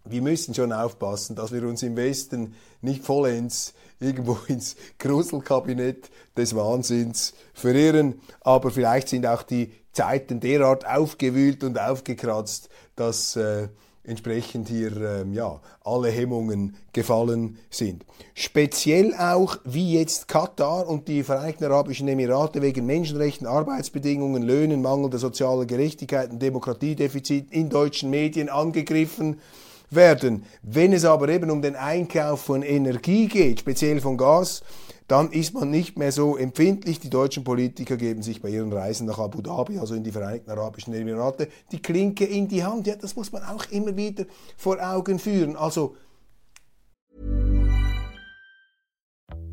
Wir 0.08 0.22
müssen 0.22 0.54
schon 0.54 0.72
aufpassen, 0.72 1.36
dass 1.36 1.52
wir 1.52 1.64
uns 1.64 1.82
im 1.82 1.96
Westen 1.96 2.54
nicht 2.82 3.04
vollends 3.04 3.74
irgendwo 4.00 4.38
ins 4.48 4.76
Gruselkabinett 5.00 6.10
des 6.38 6.56
Wahnsinns 6.56 7.34
verirren. 7.54 8.22
Aber 8.42 8.72
vielleicht 8.72 9.10
sind 9.10 9.26
auch 9.26 9.44
die 9.44 9.72
Zeiten 9.92 10.40
derart 10.40 10.86
aufgewühlt 10.86 11.64
und 11.64 11.80
aufgekratzt, 11.80 12.70
dass 12.96 13.36
äh, 13.36 13.70
entsprechend 14.04 14.68
hier 14.68 14.96
ähm, 14.98 15.34
ja, 15.34 15.60
alle 15.84 16.10
Hemmungen 16.10 16.76
gefallen 16.94 17.58
sind. 17.70 18.06
Speziell 18.34 19.16
auch, 19.16 19.58
wie 19.64 19.94
jetzt 19.94 20.28
Katar 20.28 20.88
und 20.88 21.08
die 21.08 21.24
Vereinigten 21.24 21.64
Arabischen 21.64 22.08
Emirate 22.08 22.62
wegen 22.62 22.86
Menschenrechten, 22.86 23.48
Arbeitsbedingungen, 23.48 24.44
Löhnen, 24.44 24.82
mangelnder 24.82 25.18
sozialer 25.18 25.66
Gerechtigkeit 25.66 26.30
und 26.30 26.42
Demokratiedefizit 26.42 27.52
in 27.52 27.70
deutschen 27.70 28.10
Medien 28.10 28.50
angegriffen 28.50 29.40
werden. 29.90 30.46
Wenn 30.62 30.94
es 30.94 31.06
aber 31.06 31.30
eben 31.30 31.52
um 31.52 31.62
den 31.62 31.76
Einkauf 31.76 32.42
von 32.42 32.64
Energie 32.64 33.28
geht, 33.28 33.62
speziell 33.62 34.02
von 34.02 34.18
Gas, 34.18 34.64
dann 35.08 35.32
ist 35.32 35.54
man 35.54 35.70
nicht 35.70 35.98
mehr 35.98 36.12
so 36.12 36.36
empfindlich. 36.36 37.00
Die 37.00 37.10
deutschen 37.10 37.44
Politiker 37.44 37.96
geben 37.96 38.24
sich 38.24 38.42
bei 38.42 38.50
ihren 38.50 38.74
Reisen 38.74 39.06
nach 39.06 39.20
Abu 39.20 39.42
Dhabi, 39.42 39.78
also 39.78 39.94
in 39.94 40.04
die 40.04 40.12
Vereinigten 40.12 40.50
Arabischen 40.50 40.94
Emirate, 40.94 41.48
die 41.72 41.82
Klinke 41.82 42.26
in 42.26 42.48
die 42.48 42.64
Hand. 42.64 42.88
Ja, 42.88 42.96
das 42.96 43.16
muss 43.16 43.32
man 43.32 43.44
auch 43.44 43.66
immer 43.70 43.96
wieder 43.96 44.26
vor 44.58 44.78
Augen 44.82 45.20
führen. 45.20 45.56
Also 45.56 45.96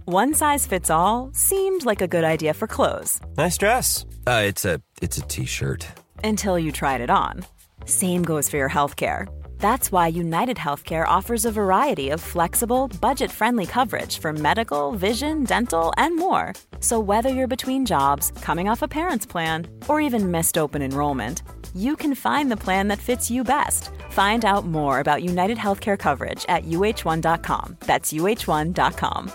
One 0.04 0.34
size 0.34 0.66
fits 0.66 0.90
all 0.90 1.30
seemed 1.32 1.84
like 1.84 2.02
a 2.02 2.08
good 2.08 2.24
idea 2.24 2.52
for 2.54 2.66
clothes. 2.66 3.20
Nice 3.36 3.56
dress. 3.56 4.04
Uh, 4.26 4.42
it's 4.44 4.64
a 4.64 4.80
it's 5.00 5.16
a 5.16 5.22
t-shirt. 5.22 5.86
Until 6.24 6.58
you 6.58 6.72
tried 6.72 7.00
it 7.00 7.10
on. 7.10 7.44
Same 7.84 8.22
goes 8.24 8.48
for 8.48 8.56
your 8.56 8.68
healthcare. 8.68 9.28
That's 9.62 9.92
why 9.92 10.08
United 10.08 10.56
Healthcare 10.56 11.06
offers 11.06 11.44
a 11.44 11.52
variety 11.52 12.10
of 12.10 12.20
flexible, 12.20 12.88
budget 13.00 13.30
friendly 13.30 13.64
coverage 13.64 14.18
for 14.18 14.32
medical, 14.32 14.90
vision, 14.90 15.44
dental, 15.44 15.92
and 15.96 16.16
more. 16.16 16.54
So, 16.80 16.98
whether 16.98 17.28
you're 17.28 17.56
between 17.56 17.86
jobs, 17.86 18.32
coming 18.40 18.68
off 18.68 18.82
a 18.82 18.88
parent's 18.88 19.24
plan, 19.24 19.68
or 19.86 20.00
even 20.00 20.32
missed 20.32 20.58
open 20.58 20.82
enrollment, 20.82 21.44
you 21.76 21.94
can 21.94 22.16
find 22.16 22.50
the 22.50 22.56
plan 22.56 22.88
that 22.88 22.98
fits 22.98 23.30
you 23.30 23.44
best. 23.44 23.90
Find 24.10 24.44
out 24.44 24.66
more 24.66 24.98
about 24.98 25.22
United 25.22 25.58
Healthcare 25.58 25.96
coverage 25.96 26.44
at 26.48 26.64
uh1.com. 26.64 27.76
That's 27.86 28.12
uh1.com. 28.12 29.30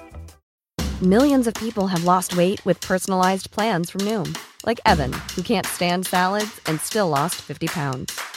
Millions 1.04 1.48
of 1.48 1.54
people 1.54 1.88
have 1.88 2.04
lost 2.04 2.36
weight 2.36 2.60
with 2.66 2.82
personalized 2.82 3.52
plans 3.52 3.90
from 3.92 4.02
Noom, 4.02 4.38
like 4.66 4.82
Evan, 4.86 5.14
who 5.38 5.42
can't 5.42 5.66
stand 5.66 6.06
salads 6.06 6.60
and 6.66 6.82
still 6.82 7.08
lost 7.08 7.36
50 7.36 7.68
pounds. 7.68 8.37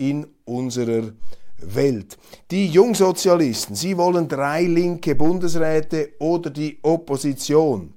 in 0.00 0.26
unserer 0.46 1.12
Welt. 1.58 2.16
Die 2.50 2.68
Jungsozialisten, 2.68 3.76
sie 3.76 3.96
wollen 3.96 4.26
drei 4.26 4.62
linke 4.62 5.14
Bundesräte 5.14 6.14
oder 6.18 6.48
die 6.48 6.78
Opposition. 6.82 7.92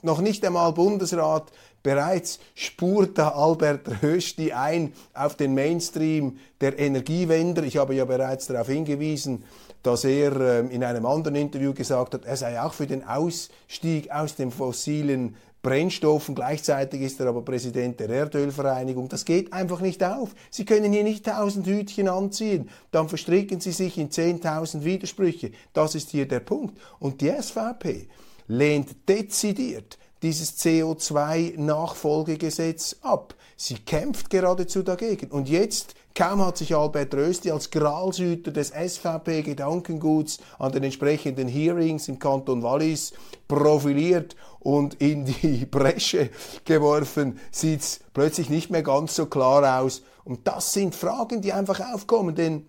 noch 0.03 0.21
nicht 0.21 0.45
einmal 0.45 0.73
Bundesrat 0.73 1.51
Bereits 1.83 2.39
spurte 2.53 3.33
Albert 3.33 4.03
Rösti 4.03 4.51
ein 4.51 4.93
auf 5.15 5.35
den 5.35 5.55
Mainstream 5.55 6.37
der 6.59 6.77
Energiewender. 6.77 7.63
Ich 7.63 7.77
habe 7.77 7.95
ja 7.95 8.05
bereits 8.05 8.47
darauf 8.47 8.67
hingewiesen, 8.67 9.43
dass 9.81 10.03
er 10.03 10.39
ähm, 10.39 10.69
in 10.69 10.83
einem 10.83 11.07
anderen 11.07 11.35
Interview 11.35 11.73
gesagt 11.73 12.13
hat, 12.13 12.25
er 12.25 12.37
sei 12.37 12.61
auch 12.61 12.73
für 12.73 12.85
den 12.85 13.03
Ausstieg 13.03 14.11
aus 14.11 14.35
den 14.35 14.51
fossilen 14.51 15.35
Brennstoffen. 15.63 16.35
Gleichzeitig 16.35 17.01
ist 17.01 17.19
er 17.19 17.27
aber 17.27 17.41
Präsident 17.41 17.99
der 17.99 18.09
Erdölvereinigung. 18.09 19.09
Das 19.09 19.25
geht 19.25 19.51
einfach 19.51 19.81
nicht 19.81 20.03
auf. 20.03 20.35
Sie 20.51 20.65
können 20.65 20.93
hier 20.93 21.03
nicht 21.03 21.25
tausend 21.25 21.65
Hütchen 21.65 22.07
anziehen. 22.07 22.69
Dann 22.91 23.09
verstricken 23.09 23.59
Sie 23.59 23.71
sich 23.71 23.97
in 23.97 24.11
zehntausend 24.11 24.85
Widersprüche. 24.85 25.51
Das 25.73 25.95
ist 25.95 26.11
hier 26.11 26.27
der 26.27 26.41
Punkt. 26.41 26.79
Und 26.99 27.21
die 27.21 27.31
SVP 27.31 28.07
lehnt 28.51 29.07
dezidiert 29.07 29.97
dieses 30.21 30.59
CO2-Nachfolgegesetz 30.59 32.97
ab. 33.01 33.33
Sie 33.55 33.75
kämpft 33.75 34.29
geradezu 34.29 34.83
dagegen. 34.83 35.31
Und 35.31 35.47
jetzt, 35.49 35.95
kaum 36.13 36.45
hat 36.45 36.57
sich 36.57 36.75
Albert 36.75 37.15
Rösti 37.15 37.49
als 37.49 37.71
Gralshüter 37.71 38.51
des 38.51 38.69
SVP-Gedankenguts 38.69 40.39
an 40.59 40.73
den 40.73 40.83
entsprechenden 40.83 41.47
Hearings 41.47 42.09
im 42.09 42.19
Kanton 42.19 42.61
Wallis 42.61 43.13
profiliert 43.47 44.35
und 44.59 44.95
in 44.95 45.23
die 45.25 45.65
Bresche 45.71 46.29
geworfen, 46.65 47.39
sieht 47.51 47.79
es 47.81 48.01
plötzlich 48.13 48.49
nicht 48.49 48.69
mehr 48.69 48.83
ganz 48.83 49.15
so 49.15 49.27
klar 49.27 49.81
aus. 49.81 50.01
Und 50.23 50.47
das 50.47 50.73
sind 50.73 50.93
Fragen, 50.93 51.41
die 51.41 51.53
einfach 51.53 51.79
aufkommen, 51.93 52.35
denn 52.35 52.67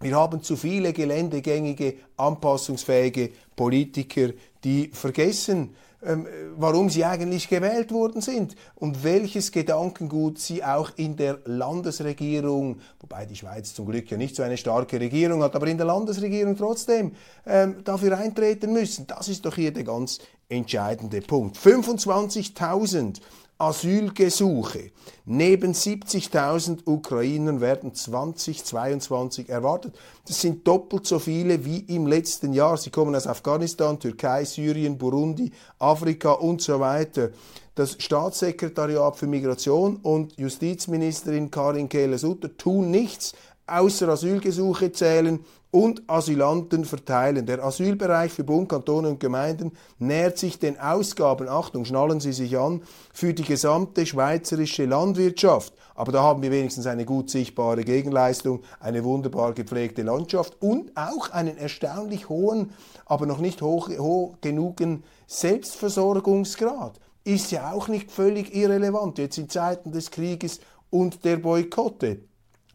wir 0.00 0.16
haben 0.16 0.42
zu 0.42 0.56
viele 0.56 0.92
geländegängige, 0.92 1.94
anpassungsfähige 2.16 3.30
Politiker, 3.54 4.30
die 4.62 4.90
vergessen, 4.92 5.74
ähm, 6.06 6.26
warum 6.56 6.90
sie 6.90 7.04
eigentlich 7.04 7.48
gewählt 7.48 7.90
worden 7.90 8.20
sind 8.20 8.54
und 8.74 9.02
welches 9.02 9.50
Gedankengut 9.50 10.38
sie 10.38 10.62
auch 10.62 10.90
in 10.96 11.16
der 11.16 11.38
Landesregierung, 11.46 12.80
wobei 13.00 13.24
die 13.24 13.34
Schweiz 13.34 13.74
zum 13.74 13.86
Glück 13.86 14.10
ja 14.10 14.18
nicht 14.18 14.36
so 14.36 14.42
eine 14.42 14.58
starke 14.58 15.00
Regierung 15.00 15.42
hat, 15.42 15.56
aber 15.56 15.66
in 15.66 15.78
der 15.78 15.86
Landesregierung 15.86 16.56
trotzdem 16.56 17.12
ähm, 17.46 17.82
dafür 17.82 18.18
eintreten 18.18 18.72
müssen. 18.72 19.06
Das 19.06 19.28
ist 19.28 19.46
doch 19.46 19.54
hier 19.54 19.72
der 19.72 19.84
ganz 19.84 20.18
entscheidende 20.48 21.22
Punkt. 21.22 21.56
25.000 21.56 23.20
Asylgesuche 23.58 24.90
neben 25.24 25.72
70.000 25.72 26.80
Ukrainern 26.84 27.60
werden 27.62 27.94
2022 27.94 29.48
erwartet. 29.48 29.94
Das 30.26 30.40
sind 30.40 30.66
doppelt 30.66 31.06
so 31.06 31.18
viele 31.18 31.64
wie 31.64 31.78
im 31.78 32.06
letzten 32.06 32.52
Jahr. 32.52 32.76
Sie 32.76 32.90
kommen 32.90 33.14
aus 33.14 33.26
Afghanistan, 33.26 33.98
Türkei, 33.98 34.44
Syrien, 34.44 34.98
Burundi, 34.98 35.52
Afrika 35.78 36.32
und 36.32 36.60
so 36.60 36.80
weiter. 36.80 37.30
Das 37.74 37.96
Staatssekretariat 37.98 39.16
für 39.16 39.26
Migration 39.26 39.96
und 39.96 40.38
Justizministerin 40.38 41.50
Karin 41.50 41.88
Kehle-Sutter 41.88 42.56
tun 42.58 42.90
nichts, 42.90 43.34
außer 43.66 44.08
Asylgesuche 44.08 44.92
zählen 44.92 45.44
und 45.70 46.02
Asylanten 46.08 46.84
verteilen. 46.84 47.46
Der 47.46 47.62
Asylbereich 47.62 48.32
für 48.32 48.44
Bund, 48.44 48.68
Kantone 48.68 49.08
und 49.08 49.20
Gemeinden 49.20 49.72
nähert 49.98 50.38
sich 50.38 50.58
den 50.58 50.78
Ausgaben, 50.78 51.48
Achtung, 51.48 51.84
schnallen 51.84 52.20
Sie 52.20 52.32
sich 52.32 52.56
an, 52.56 52.82
für 53.12 53.34
die 53.34 53.44
gesamte 53.44 54.06
schweizerische 54.06 54.84
Landwirtschaft. 54.84 55.74
Aber 55.94 56.12
da 56.12 56.22
haben 56.22 56.42
wir 56.42 56.50
wenigstens 56.50 56.86
eine 56.86 57.04
gut 57.04 57.30
sichtbare 57.30 57.84
Gegenleistung, 57.84 58.62
eine 58.80 59.04
wunderbar 59.04 59.54
gepflegte 59.54 60.02
Landschaft 60.02 60.56
und 60.60 60.96
auch 60.96 61.30
einen 61.30 61.56
erstaunlich 61.56 62.28
hohen, 62.28 62.72
aber 63.04 63.26
noch 63.26 63.38
nicht 63.38 63.62
hoch, 63.62 63.88
hoch 63.88 64.36
genugen 64.40 65.04
Selbstversorgungsgrad. 65.26 67.00
Ist 67.24 67.50
ja 67.50 67.72
auch 67.72 67.88
nicht 67.88 68.12
völlig 68.12 68.54
irrelevant 68.54 69.18
jetzt 69.18 69.38
in 69.38 69.48
Zeiten 69.48 69.90
des 69.90 70.10
Krieges 70.10 70.60
und 70.90 71.24
der 71.24 71.38
Boykotte 71.38 72.20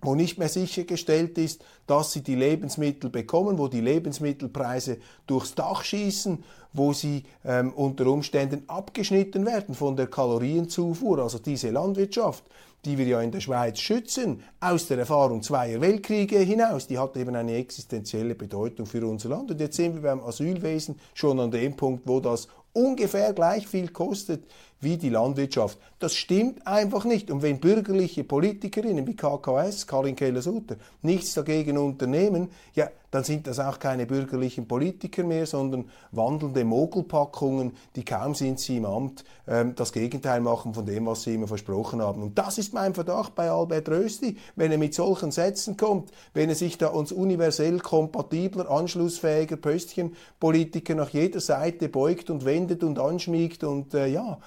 wo 0.02 0.16
nicht 0.16 0.38
mehr 0.38 0.50
sichergestellt 0.50 1.38
ist, 1.38 1.64
dass 1.88 2.12
sie 2.12 2.22
die 2.22 2.36
Lebensmittel 2.36 3.10
bekommen, 3.10 3.58
wo 3.58 3.68
die 3.68 3.82
Lebensmittelpreise 3.82 4.98
durchs 5.28 5.56
Dach 5.56 5.84
schießen, 5.84 6.44
wo 6.74 6.94
sie 6.94 7.24
ähm, 7.46 7.74
unter 7.74 8.08
Umständen 8.08 8.64
abgeschnitten 8.68 9.46
werden 9.46 9.76
von 9.76 9.96
der 9.96 10.08
Kalorienzufuhr. 10.08 11.20
Also 11.20 11.40
diese 11.40 11.70
Landwirtschaft, 11.70 12.44
die 12.86 12.98
wir 12.98 13.06
ja 13.06 13.22
in 13.22 13.32
der 13.32 13.42
Schweiz 13.42 13.80
schützen, 13.80 14.42
aus 14.60 14.88
der 14.88 14.98
Erfahrung 14.98 15.44
zweier 15.44 15.82
Weltkriege 15.82 16.40
hinaus, 16.40 16.88
die 16.88 16.98
hat 16.98 17.16
eben 17.18 17.36
eine 17.36 17.56
existenzielle 17.56 18.36
Bedeutung 18.36 18.86
für 18.86 19.06
unser 19.06 19.30
Land. 19.30 19.52
Und 19.52 19.60
jetzt 19.60 19.76
sind 19.76 19.96
wir 19.96 20.02
beim 20.02 20.22
Asylwesen 20.22 21.00
schon 21.14 21.40
an 21.40 21.52
dem 21.52 21.76
Punkt, 21.76 22.08
wo 22.08 22.20
das 22.20 22.48
ungefähr 22.74 23.34
gleich 23.34 23.68
viel 23.68 23.90
kostet 23.90 24.46
wie 24.82 24.98
die 24.98 25.10
Landwirtschaft. 25.10 25.78
Das 26.00 26.16
stimmt 26.16 26.68
einfach 26.68 27.06
nicht. 27.06 27.32
Und 27.32 27.44
wenn 27.44 27.60
bürgerliche 27.60 28.24
Politikerinnen 28.24 29.08
wie 29.08 29.16
KKS, 29.16 29.88
Karin 29.88 30.16
Keller-Sutter, 30.16 30.76
nichts 31.04 31.36
dagegen 31.36 31.78
unternehmen, 31.78 32.50
ja, 32.74 32.90
dann 33.12 33.26
sind 33.26 33.46
das 33.46 33.60
auch 33.60 33.78
keine 33.78 34.06
bürgerlichen 34.06 34.68
Politiker 34.68 35.24
mehr, 35.24 35.46
sondern 35.46 35.90
wandelnde 36.12 36.64
Mogelpackungen, 36.64 37.74
die 37.96 38.06
kaum 38.06 38.34
sind 38.36 38.60
sie 38.60 38.78
im 38.78 38.86
Amt, 38.86 39.26
ähm, 39.48 39.76
das 39.76 39.92
Gegenteil 39.92 40.40
machen 40.40 40.74
von 40.74 40.86
dem, 40.86 41.06
was 41.06 41.24
sie 41.24 41.36
immer 41.36 41.48
versprochen 41.48 42.02
haben. 42.02 42.24
Und 42.24 42.40
das 42.40 42.58
ist 42.58 42.74
mein 42.74 42.94
Verdacht 42.94 43.36
bei 43.36 43.52
Albert 43.52 43.90
Rösti, 43.90 44.38
wenn 44.56 44.72
er 44.72 44.78
mit 44.78 44.94
solchen 44.94 45.32
Sätzen 45.32 45.76
kommt, 45.76 46.12
wenn 46.34 46.48
er 46.48 46.56
sich 46.56 46.78
da 46.78 46.88
uns 46.88 47.12
universell 47.12 47.80
kompatibler, 47.80 48.72
anschlussfähiger 48.72 49.58
Pöstchenpolitiker 49.58 50.96
nach 50.96 51.10
jeder 51.10 51.42
Seite 51.42 51.90
beugt 51.90 52.30
und 52.30 52.46
wendet 52.46 52.82
und 52.82 52.98
anschmiegt 52.98 53.66
und 53.66 53.94
äh, 53.94 54.08
ja, 54.08 54.40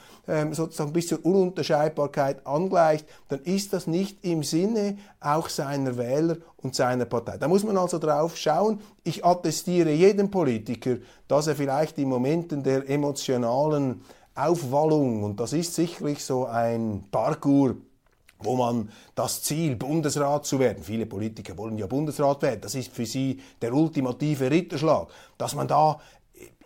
sozusagen 0.52 0.92
bis 0.92 1.08
zur 1.08 1.24
Ununterscheidbarkeit 1.24 2.46
angleicht, 2.46 3.06
dann 3.28 3.40
ist 3.40 3.72
das 3.72 3.86
nicht 3.86 4.24
im 4.24 4.42
Sinne 4.42 4.98
auch 5.20 5.48
seiner 5.48 5.96
Wähler 5.98 6.36
und 6.56 6.74
seiner 6.74 7.04
Partei. 7.04 7.36
Da 7.36 7.48
muss 7.48 7.64
man 7.64 7.76
also 7.76 7.98
drauf 7.98 8.36
schauen. 8.36 8.80
Ich 9.02 9.24
attestiere 9.24 9.90
jedem 9.92 10.30
Politiker, 10.30 10.96
dass 11.28 11.46
er 11.46 11.56
vielleicht 11.56 11.98
in 11.98 12.08
Momenten 12.08 12.62
der 12.62 12.88
emotionalen 12.88 14.02
Aufwallung, 14.34 15.22
und 15.22 15.38
das 15.38 15.52
ist 15.52 15.74
sicherlich 15.74 16.24
so 16.24 16.46
ein 16.46 17.04
Parkour, 17.10 17.76
wo 18.40 18.56
man 18.56 18.90
das 19.14 19.42
Ziel, 19.42 19.76
Bundesrat 19.76 20.44
zu 20.44 20.58
werden, 20.58 20.82
viele 20.82 21.06
Politiker 21.06 21.56
wollen 21.56 21.78
ja 21.78 21.86
Bundesrat 21.86 22.42
werden, 22.42 22.60
das 22.60 22.74
ist 22.74 22.92
für 22.92 23.06
sie 23.06 23.40
der 23.62 23.72
ultimative 23.72 24.50
Ritterschlag, 24.50 25.08
dass 25.38 25.54
man 25.54 25.68
da 25.68 26.00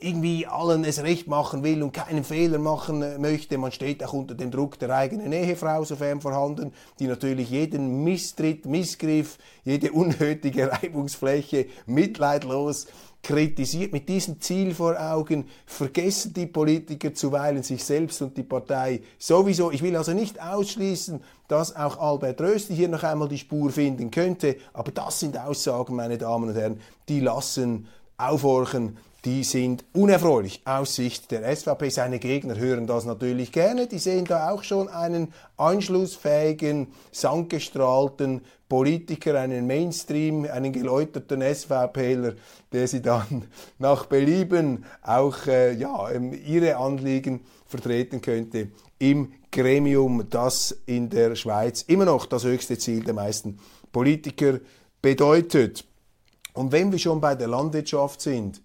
irgendwie 0.00 0.46
allen 0.46 0.84
es 0.84 1.02
recht 1.02 1.26
machen 1.26 1.64
will 1.64 1.82
und 1.82 1.92
keinen 1.92 2.22
Fehler 2.22 2.58
machen 2.58 3.02
äh, 3.02 3.18
möchte. 3.18 3.58
Man 3.58 3.72
steht 3.72 4.04
auch 4.04 4.12
unter 4.12 4.34
dem 4.34 4.50
Druck 4.50 4.78
der 4.78 4.90
eigenen 4.90 5.32
Ehefrau, 5.32 5.84
sofern 5.84 6.20
vorhanden, 6.20 6.72
die 6.98 7.06
natürlich 7.06 7.50
jeden 7.50 8.04
Misstritt, 8.04 8.64
Missgriff, 8.64 9.38
jede 9.64 9.92
unnötige 9.92 10.70
Reibungsfläche 10.82 11.66
mitleidlos 11.86 12.86
kritisiert. 13.22 13.92
Mit 13.92 14.08
diesem 14.08 14.40
Ziel 14.40 14.72
vor 14.72 14.98
Augen 14.98 15.48
vergessen 15.66 16.32
die 16.32 16.46
Politiker 16.46 17.12
zuweilen 17.12 17.64
sich 17.64 17.82
selbst 17.82 18.22
und 18.22 18.36
die 18.36 18.44
Partei 18.44 19.02
sowieso. 19.18 19.72
Ich 19.72 19.82
will 19.82 19.96
also 19.96 20.12
nicht 20.12 20.40
ausschließen, 20.40 21.20
dass 21.48 21.74
auch 21.74 21.98
Albert 21.98 22.40
Rösti 22.40 22.76
hier 22.76 22.88
noch 22.88 23.02
einmal 23.02 23.28
die 23.28 23.38
Spur 23.38 23.70
finden 23.70 24.12
könnte, 24.12 24.56
aber 24.72 24.92
das 24.92 25.18
sind 25.18 25.36
Aussagen, 25.36 25.96
meine 25.96 26.18
Damen 26.18 26.50
und 26.50 26.54
Herren, 26.54 26.80
die 27.08 27.18
lassen 27.18 27.88
aufhorchen, 28.16 28.98
die 29.24 29.42
sind 29.42 29.84
unerfreulich 29.92 30.62
aus 30.64 30.94
Sicht 30.94 31.32
der 31.32 31.54
SVP. 31.54 31.90
Seine 31.90 32.20
Gegner 32.20 32.56
hören 32.56 32.86
das 32.86 33.04
natürlich 33.04 33.50
gerne. 33.50 33.88
Die 33.88 33.98
sehen 33.98 34.24
da 34.24 34.50
auch 34.50 34.62
schon 34.62 34.88
einen 34.88 35.32
anschlussfähigen, 35.56 36.86
sandgestrahlten 37.10 38.42
Politiker, 38.68 39.38
einen 39.38 39.66
Mainstream, 39.66 40.44
einen 40.44 40.72
geläuterten 40.72 41.42
SVPler, 41.42 42.34
der 42.72 42.86
sie 42.86 43.02
dann 43.02 43.46
nach 43.78 44.06
Belieben 44.06 44.84
auch 45.02 45.46
äh, 45.46 45.74
ja, 45.74 46.10
ihre 46.12 46.76
Anliegen 46.76 47.40
vertreten 47.66 48.20
könnte 48.20 48.68
im 48.98 49.32
Gremium, 49.50 50.28
das 50.30 50.76
in 50.86 51.08
der 51.08 51.34
Schweiz 51.34 51.82
immer 51.82 52.04
noch 52.04 52.26
das 52.26 52.44
höchste 52.44 52.78
Ziel 52.78 53.02
der 53.02 53.14
meisten 53.14 53.58
Politiker 53.90 54.60
bedeutet. 55.02 55.84
Und 56.52 56.72
wenn 56.72 56.92
wir 56.92 56.98
schon 56.98 57.20
bei 57.20 57.34
der 57.34 57.48
Landwirtschaft 57.48 58.20
sind 58.20 58.60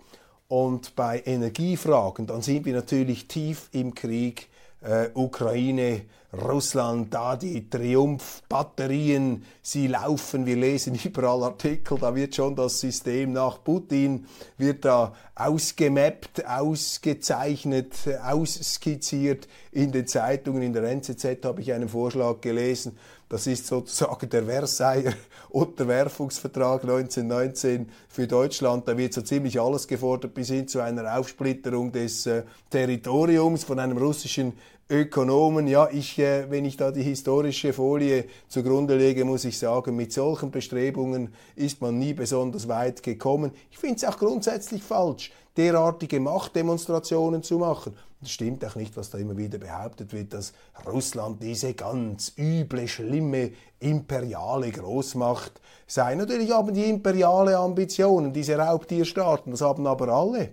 und 0.53 0.95
bei 0.95 1.23
Energiefragen, 1.25 2.27
dann 2.27 2.43
sind 2.43 2.65
wir 2.67 2.75
natürlich 2.75 3.27
tief 3.27 3.69
im 3.71 3.95
Krieg 3.95 4.49
äh, 4.81 5.09
Ukraine, 5.15 6.01
Russland, 6.31 7.11
da 7.11 7.35
die 7.35 7.67
Triumphbatterien, 7.67 9.45
sie 9.63 9.87
laufen, 9.87 10.45
wir 10.45 10.55
lesen 10.55 10.93
überall 11.03 11.41
Artikel, 11.41 11.97
da 11.97 12.13
wird 12.13 12.35
schon 12.35 12.55
das 12.55 12.79
System 12.79 13.33
nach 13.33 13.63
Putin, 13.63 14.27
wird 14.59 14.85
da 14.85 15.15
ausgemappt, 15.33 16.45
ausgezeichnet, 16.45 17.95
ausskizziert. 18.23 19.47
In 19.71 19.91
den 19.91 20.05
Zeitungen, 20.05 20.61
in 20.61 20.73
der 20.73 20.83
NZZ 20.83 21.43
habe 21.45 21.61
ich 21.61 21.73
einen 21.73 21.89
Vorschlag 21.89 22.41
gelesen, 22.41 22.95
das 23.29 23.47
ist 23.47 23.65
sozusagen 23.65 24.29
der 24.29 24.43
Versailler 24.43 25.13
Unterwerfungsvertrag 25.49 26.83
1919 26.83 27.89
für 28.07 28.27
Deutschland. 28.27 28.88
Da 28.88 28.97
wird 28.97 29.13
so 29.13 29.21
ziemlich 29.21 29.59
alles 29.59 29.88
gefordert 29.88 30.33
bis 30.33 30.49
hin 30.49 30.67
zu 30.67 30.81
einer 30.81 31.17
Aufsplitterung 31.17 31.91
des 31.91 32.25
äh, 32.25 32.43
Territoriums 32.69 33.63
von 33.63 33.79
einem 33.79 33.97
russischen 33.97 34.53
Ökonomen. 34.89 35.67
Ja, 35.67 35.89
ich, 35.91 36.19
äh, 36.19 36.49
wenn 36.51 36.65
ich 36.65 36.77
da 36.77 36.91
die 36.91 37.03
historische 37.03 37.73
Folie 37.73 38.25
zugrunde 38.47 38.95
lege, 38.97 39.25
muss 39.25 39.45
ich 39.45 39.57
sagen, 39.57 39.95
mit 39.95 40.12
solchen 40.12 40.51
Bestrebungen 40.51 41.33
ist 41.55 41.81
man 41.81 41.97
nie 41.97 42.13
besonders 42.13 42.67
weit 42.67 43.01
gekommen. 43.01 43.51
Ich 43.71 43.77
finde 43.77 43.95
es 43.95 44.03
auch 44.03 44.17
grundsätzlich 44.17 44.83
falsch, 44.83 45.31
derartige 45.57 46.19
Machtdemonstrationen 46.19 47.43
zu 47.43 47.57
machen. 47.57 47.95
Stimmt 48.25 48.63
auch 48.65 48.75
nicht, 48.75 48.95
was 48.97 49.09
da 49.09 49.17
immer 49.17 49.38
wieder 49.38 49.57
behauptet 49.57 50.13
wird, 50.13 50.33
dass 50.33 50.53
Russland 50.86 51.41
diese 51.41 51.73
ganz 51.73 52.33
üble, 52.38 52.88
schlimme, 52.88 53.51
imperiale 53.79 54.71
Großmacht 54.71 55.62
sei. 55.88 56.15
Natürlich 56.15 56.51
haben 56.51 56.73
die 56.73 56.89
imperiale 56.89 57.57
Ambitionen, 57.57 58.33
diese 58.33 58.57
Raubtierstaaten, 58.57 59.51
das 59.51 59.62
haben 59.62 59.86
aber 59.88 60.09
alle. 60.09 60.49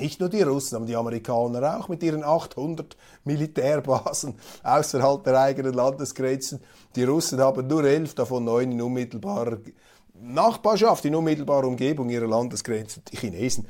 Nicht 0.00 0.18
nur 0.18 0.30
die 0.30 0.42
Russen, 0.42 0.76
aber 0.76 0.86
die 0.86 0.96
Amerikaner 0.96 1.78
auch 1.78 1.88
mit 1.88 2.02
ihren 2.02 2.24
800 2.24 2.96
Militärbasen 3.24 4.34
außerhalb 4.62 5.22
der 5.24 5.38
eigenen 5.38 5.74
Landesgrenzen. 5.74 6.60
Die 6.96 7.04
Russen 7.04 7.40
haben 7.40 7.66
nur 7.66 7.84
elf, 7.84 8.14
davon 8.14 8.44
neun 8.44 8.72
in 8.72 8.80
unmittelbarer 8.80 9.58
Nachbarschaft, 10.14 11.04
in 11.04 11.14
unmittelbarer 11.14 11.66
Umgebung 11.66 12.08
ihrer 12.08 12.26
Landesgrenzen. 12.26 13.02
Die 13.12 13.16
Chinesen 13.16 13.66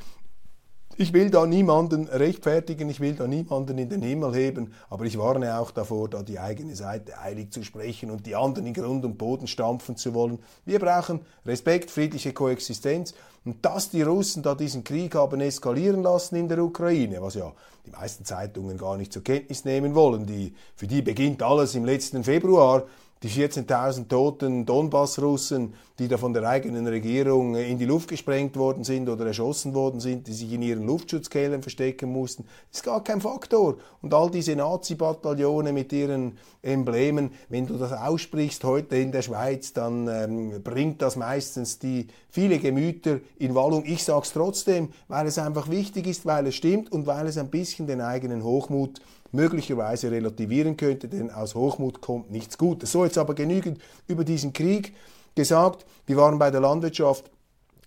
ich 0.97 1.13
will 1.13 1.31
da 1.31 1.47
niemanden 1.47 2.09
rechtfertigen, 2.09 2.91
ich 2.91 3.01
will 3.01 3.15
da 3.15 3.27
niemanden 3.27 3.79
in 3.79 3.89
den 3.89 4.03
Himmel 4.03 4.35
heben, 4.35 4.75
aber 4.91 5.05
ich 5.05 5.19
warne 5.19 5.59
auch 5.59 5.71
davor, 5.71 6.09
da 6.09 6.23
die 6.23 6.39
eigene 6.39 6.77
Seite 6.77 7.19
eilig 7.19 7.53
zu 7.53 7.63
sprechen 7.63 8.11
und 8.11 8.27
die 8.27 8.37
anderen 8.37 8.67
in 8.67 8.75
Grund 8.75 9.05
und 9.05 9.17
Boden 9.17 9.47
stampfen 9.47 9.97
zu 9.97 10.13
wollen. 10.15 10.39
Wir 10.67 10.79
brauchen 10.79 11.21
Respekt, 11.47 11.91
friedliche 11.91 12.33
Koexistenz 12.33 13.15
und 13.45 13.65
dass 13.65 13.91
die 13.91 14.03
Russen 14.03 14.43
da 14.43 14.55
diesen 14.55 14.85
Krieg 14.85 15.15
haben 15.15 15.41
eskalieren 15.41 16.03
lassen 16.03 16.37
in 16.37 16.49
der 16.49 16.63
Ukraine, 16.63 17.23
was 17.23 17.35
ja 17.35 17.53
die 17.87 17.91
meisten 17.91 18.25
Zeitungen 18.25 18.77
gar 18.77 18.97
nicht 18.97 19.13
zur 19.13 19.25
Kenntnis 19.25 19.65
nehmen 19.65 19.95
wollen, 19.95 20.27
die, 20.27 20.55
für 20.77 20.87
die 20.87 21.03
beginnt 21.03 21.43
alles 21.43 21.75
im 21.75 21.85
letzten 21.85 22.25
Februar, 22.25 22.85
die 23.23 23.29
14.000 23.29 24.09
toten 24.09 24.65
Donbass-Russen, 24.65 25.75
die 25.99 26.09
da 26.09 26.17
von 26.17 26.33
der 26.33 26.49
eigenen 26.49 26.87
Regierung 26.87 27.55
in 27.55 27.77
die 27.77 27.85
Luft 27.85 28.09
gesprengt 28.09 28.57
worden 28.57 28.83
sind 28.83 29.11
oder 29.11 29.27
erschossen 29.27 29.75
worden 29.75 30.01
sind, 30.01 30.27
die 30.27 30.33
sich 30.33 30.51
in 30.51 30.63
ihren 30.63 30.87
Luftschutzkehlen 30.87 31.61
verstecken 31.61 32.11
mussten, 32.11 32.47
ist 32.73 32.83
gar 32.83 33.05
kein 33.05 33.21
Faktor. 33.21 33.77
Und 34.01 34.15
all 34.15 34.31
diese 34.31 34.57
Nazi-Bataillone 34.57 35.75
mit 35.75 35.93
ihren 35.93 36.39
Emblemen, 36.63 37.33
wenn 37.51 37.67
du 37.67 37.77
das 37.77 37.93
aussprichst 37.93 38.65
heute 38.65 38.97
in 38.97 39.13
der 39.13 39.21
Schweiz, 39.21 39.75
dann 39.75 40.09
ähm, 40.09 40.63
bringt 40.63 41.03
das 41.03 41.17
meistens 41.17 41.79
die 41.79 42.07
viele 42.31 42.59
Gemüter 42.59 43.21
in 43.39 43.55
Wallung. 43.55 43.85
Ich 43.85 44.03
sage 44.03 44.23
es 44.23 44.33
trotzdem, 44.33 44.89
weil 45.09 45.27
es 45.27 45.39
einfach 45.39 45.69
wichtig 45.69 46.07
ist, 46.07 46.25
weil 46.25 46.47
es 46.47 46.55
stimmt 46.55 46.91
und 46.91 47.07
weil 47.07 47.27
es 47.27 47.37
ein 47.37 47.51
bisschen 47.51 47.87
den 47.87 48.01
eigenen 48.01 48.43
Hochmut 48.43 49.01
möglicherweise 49.33 50.11
relativieren 50.11 50.77
könnte, 50.77 51.09
denn 51.09 51.31
aus 51.31 51.55
Hochmut 51.55 52.01
kommt 52.01 52.31
nichts 52.31 52.59
Gutes. 52.59 52.93
So, 52.93 53.05
jetzt 53.05 53.19
aber 53.19 53.35
genügend 53.35 53.81
über 54.07 54.25
diesen 54.25 54.53
Krieg 54.53 54.95
gesagt. 55.35 55.87
Wir 56.07 56.17
waren 56.17 56.39
bei 56.39 56.51
der 56.51 56.61
Landwirtschaft, 56.61 57.31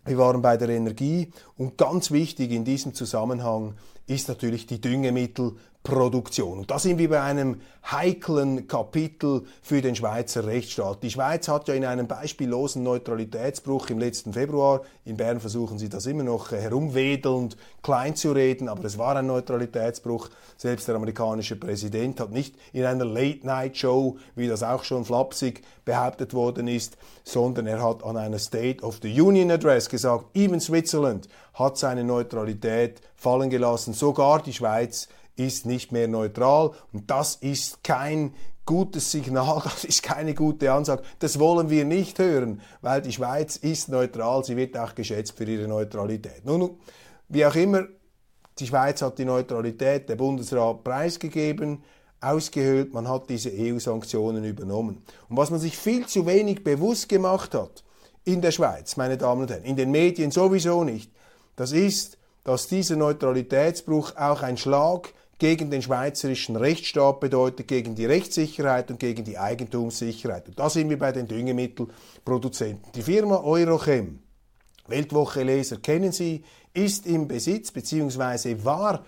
wir 0.06 0.18
waren 0.18 0.42
bei 0.42 0.58
der 0.58 0.70
Energie 0.70 1.32
und 1.58 1.78
ganz 1.78 2.12
wichtig 2.12 2.52
in 2.52 2.66
diesem 2.66 2.94
Zusammenhang 2.94 3.76
ist 4.06 4.28
natürlich 4.28 4.66
die 4.66 4.82
Düngemittel 4.82 5.54
Produktion. 5.84 6.60
Und 6.60 6.72
da 6.72 6.80
sind 6.80 6.98
wir 6.98 7.10
bei 7.10 7.22
einem 7.22 7.60
heiklen 7.92 8.68
Kapitel 8.68 9.44
für 9.62 9.82
den 9.82 9.96
Schweizer 9.96 10.46
Rechtsstaat. 10.46 11.04
Die 11.04 11.12
Schweiz 11.12 11.50
hat 11.50 11.68
ja 11.68 11.74
in 11.74 11.84
einem 11.84 12.08
beispiellosen 12.08 12.84
Neutralitätsbruch 12.84 13.90
im 13.90 14.00
letzten 14.00 14.32
Februar, 14.32 14.82
in 15.04 15.18
Bern 15.18 15.42
versuchen 15.42 15.78
sie 15.78 15.90
das 15.90 16.06
immer 16.06 16.24
noch 16.24 16.52
herumwedelnd 16.52 17.58
klein 17.82 18.16
zu 18.16 18.32
reden, 18.32 18.70
aber 18.70 18.86
es 18.86 18.98
war 18.98 19.18
ein 19.18 19.28
Neutralitätsbruch. 19.28 20.30
Selbst 20.56 20.88
der 20.88 20.96
amerikanische 20.96 21.58
Präsident 21.58 22.22
hat 22.22 22.32
nicht 22.32 22.56
in 22.72 22.86
einer 22.86 23.04
Late-Night-Show, 23.04 24.18
wie 24.36 24.48
das 24.48 24.64
auch 24.64 24.86
schon 24.86 25.04
flapsig 25.04 25.64
behauptet 25.84 26.34
worden 26.34 26.70
ist, 26.70 26.96
sondern 27.26 27.68
er 27.68 27.84
hat 27.84 28.06
an 28.06 28.16
einer 28.16 28.40
State 28.40 28.82
of 28.82 29.00
the 29.02 29.22
Union 29.22 29.52
Address 29.52 29.90
gesagt, 29.90 30.26
even 30.34 30.62
Switzerland 30.62 31.28
hat 31.54 31.78
seine 31.78 32.06
Neutralität 32.06 33.02
fallen 33.18 33.50
gelassen, 33.50 33.94
sogar 33.94 34.42
die 34.42 34.54
Schweiz 34.54 35.10
ist 35.36 35.66
nicht 35.66 35.92
mehr 35.92 36.08
neutral 36.08 36.72
und 36.92 37.10
das 37.10 37.36
ist 37.36 37.84
kein 37.84 38.34
gutes 38.66 39.12
Signal, 39.12 39.62
das 39.64 39.84
ist 39.84 40.04
keine 40.04 40.34
gute 40.34 40.72
Ansage. 40.72 41.04
Das 41.20 41.40
wollen 41.40 41.70
wir 41.70 41.86
nicht 41.86 42.20
hören, 42.20 42.62
weil 42.82 43.02
die 43.02 43.12
Schweiz 43.12 43.56
ist 43.58 43.90
neutral, 43.90 44.44
sie 44.44 44.58
wird 44.58 44.78
auch 44.78 44.96
geschätzt 44.96 45.34
für 45.38 45.46
ihre 45.46 45.68
Neutralität. 45.68 46.46
Nun, 46.46 46.78
wie 47.30 47.46
auch 47.46 47.56
immer, 47.56 47.86
die 48.60 48.68
Schweiz 48.68 49.02
hat 49.02 49.18
die 49.18 49.26
Neutralität 49.26 50.08
der 50.10 50.16
Bundesrat 50.16 50.84
preisgegeben 50.84 51.84
ausgehöhlt, 52.24 52.94
man 52.94 53.08
hat 53.08 53.30
diese 53.30 53.52
EU-Sanktionen 53.52 54.44
übernommen. 54.44 55.04
Und 55.30 55.38
was 55.38 55.52
man 55.52 55.60
sich 55.60 55.78
viel 55.78 56.08
zu 56.08 56.26
wenig 56.26 56.64
bewusst 56.64 57.10
gemacht 57.10 57.54
hat 57.54 57.84
in 58.24 58.42
der 58.42 58.52
Schweiz, 58.52 58.96
meine 58.96 59.18
Damen 59.18 59.42
und 59.42 59.52
Herren, 59.52 59.66
in 59.66 59.76
den 59.76 59.92
Medien 59.92 60.32
sowieso 60.32 60.84
nicht, 60.84 61.12
das 61.56 61.72
ist, 61.72 62.18
dass 62.44 62.68
dieser 62.68 62.96
Neutralitätsbruch 62.96 64.16
auch 64.16 64.42
ein 64.42 64.58
Schlag 64.58 65.14
gegen 65.44 65.70
den 65.70 65.82
schweizerischen 65.82 66.56
Rechtsstaat 66.56 67.20
bedeutet, 67.20 67.68
gegen 67.68 67.96
die 67.96 68.06
Rechtssicherheit 68.06 68.90
und 68.90 68.98
gegen 68.98 69.26
die 69.26 69.38
Eigentumssicherheit. 69.38 70.48
Und 70.48 70.58
da 70.58 70.70
sind 70.70 70.90
wir 70.90 70.98
bei 70.98 71.12
den 71.12 71.28
Düngemittelproduzenten. 71.28 72.94
Die 72.96 73.02
Firma 73.02 73.42
Eurochem, 73.44 74.20
Weltwoche 74.88 75.44
Leser 75.44 75.80
kennen 75.80 76.14
Sie, 76.14 76.46
ist 76.74 77.06
im 77.06 77.28
Besitz 77.28 77.72
bzw. 77.72 78.64
war 78.64 79.04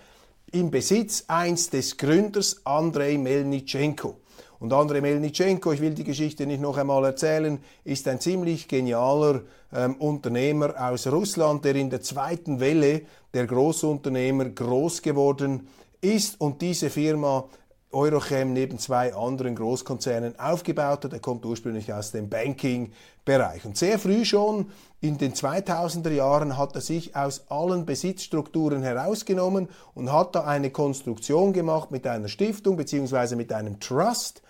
im 0.52 0.70
Besitz 0.70 1.24
eins 1.26 1.70
des 1.70 1.96
Gründers 1.96 2.60
Andrei 2.64 3.16
Melnitschenko. 3.16 4.20
Und 4.58 4.74
Andrei 4.74 5.00
Melnitschenko, 5.00 5.72
ich 5.72 5.80
will 5.80 5.94
die 5.94 6.04
Geschichte 6.04 6.44
nicht 6.44 6.60
noch 6.60 6.76
einmal 6.76 7.06
erzählen, 7.06 7.58
ist 7.82 8.06
ein 8.08 8.20
ziemlich 8.20 8.68
genialer 8.68 9.40
ähm, 9.74 9.94
Unternehmer 9.96 10.74
aus 10.78 11.06
Russland, 11.06 11.64
der 11.64 11.76
in 11.76 11.88
der 11.88 12.02
zweiten 12.02 12.60
Welle 12.60 13.06
der 13.32 13.46
Großunternehmer 13.46 14.50
groß 14.50 15.00
geworden 15.00 15.68
ist 16.14 16.40
und 16.40 16.62
diese 16.62 16.90
Firma 16.90 17.48
Eurochem 17.92 18.52
neben 18.52 18.78
zwei 18.78 19.14
anderen 19.14 19.54
Großkonzernen 19.54 20.38
aufgebaut 20.38 21.04
hat. 21.04 21.12
Er 21.12 21.18
kommt 21.20 21.44
ursprünglich 21.46 21.92
aus 21.92 22.10
dem 22.10 22.28
Banking-Bereich. 22.28 23.64
Und 23.64 23.76
sehr 23.76 23.98
früh 23.98 24.24
schon 24.24 24.70
in 25.00 25.18
den 25.18 25.34
2000er 25.34 26.10
Jahren 26.10 26.58
hat 26.58 26.74
er 26.74 26.80
sich 26.80 27.16
aus 27.16 27.48
allen 27.48 27.86
Besitzstrukturen 27.86 28.82
herausgenommen 28.82 29.68
und 29.94 30.12
hat 30.12 30.34
da 30.34 30.44
eine 30.44 30.70
Konstruktion 30.70 31.52
gemacht 31.52 31.90
mit 31.90 32.06
einer 32.06 32.28
Stiftung 32.28 32.76
bzw. 32.76 33.36
mit 33.36 33.52
einem 33.52 33.80
Trust, 33.80 34.42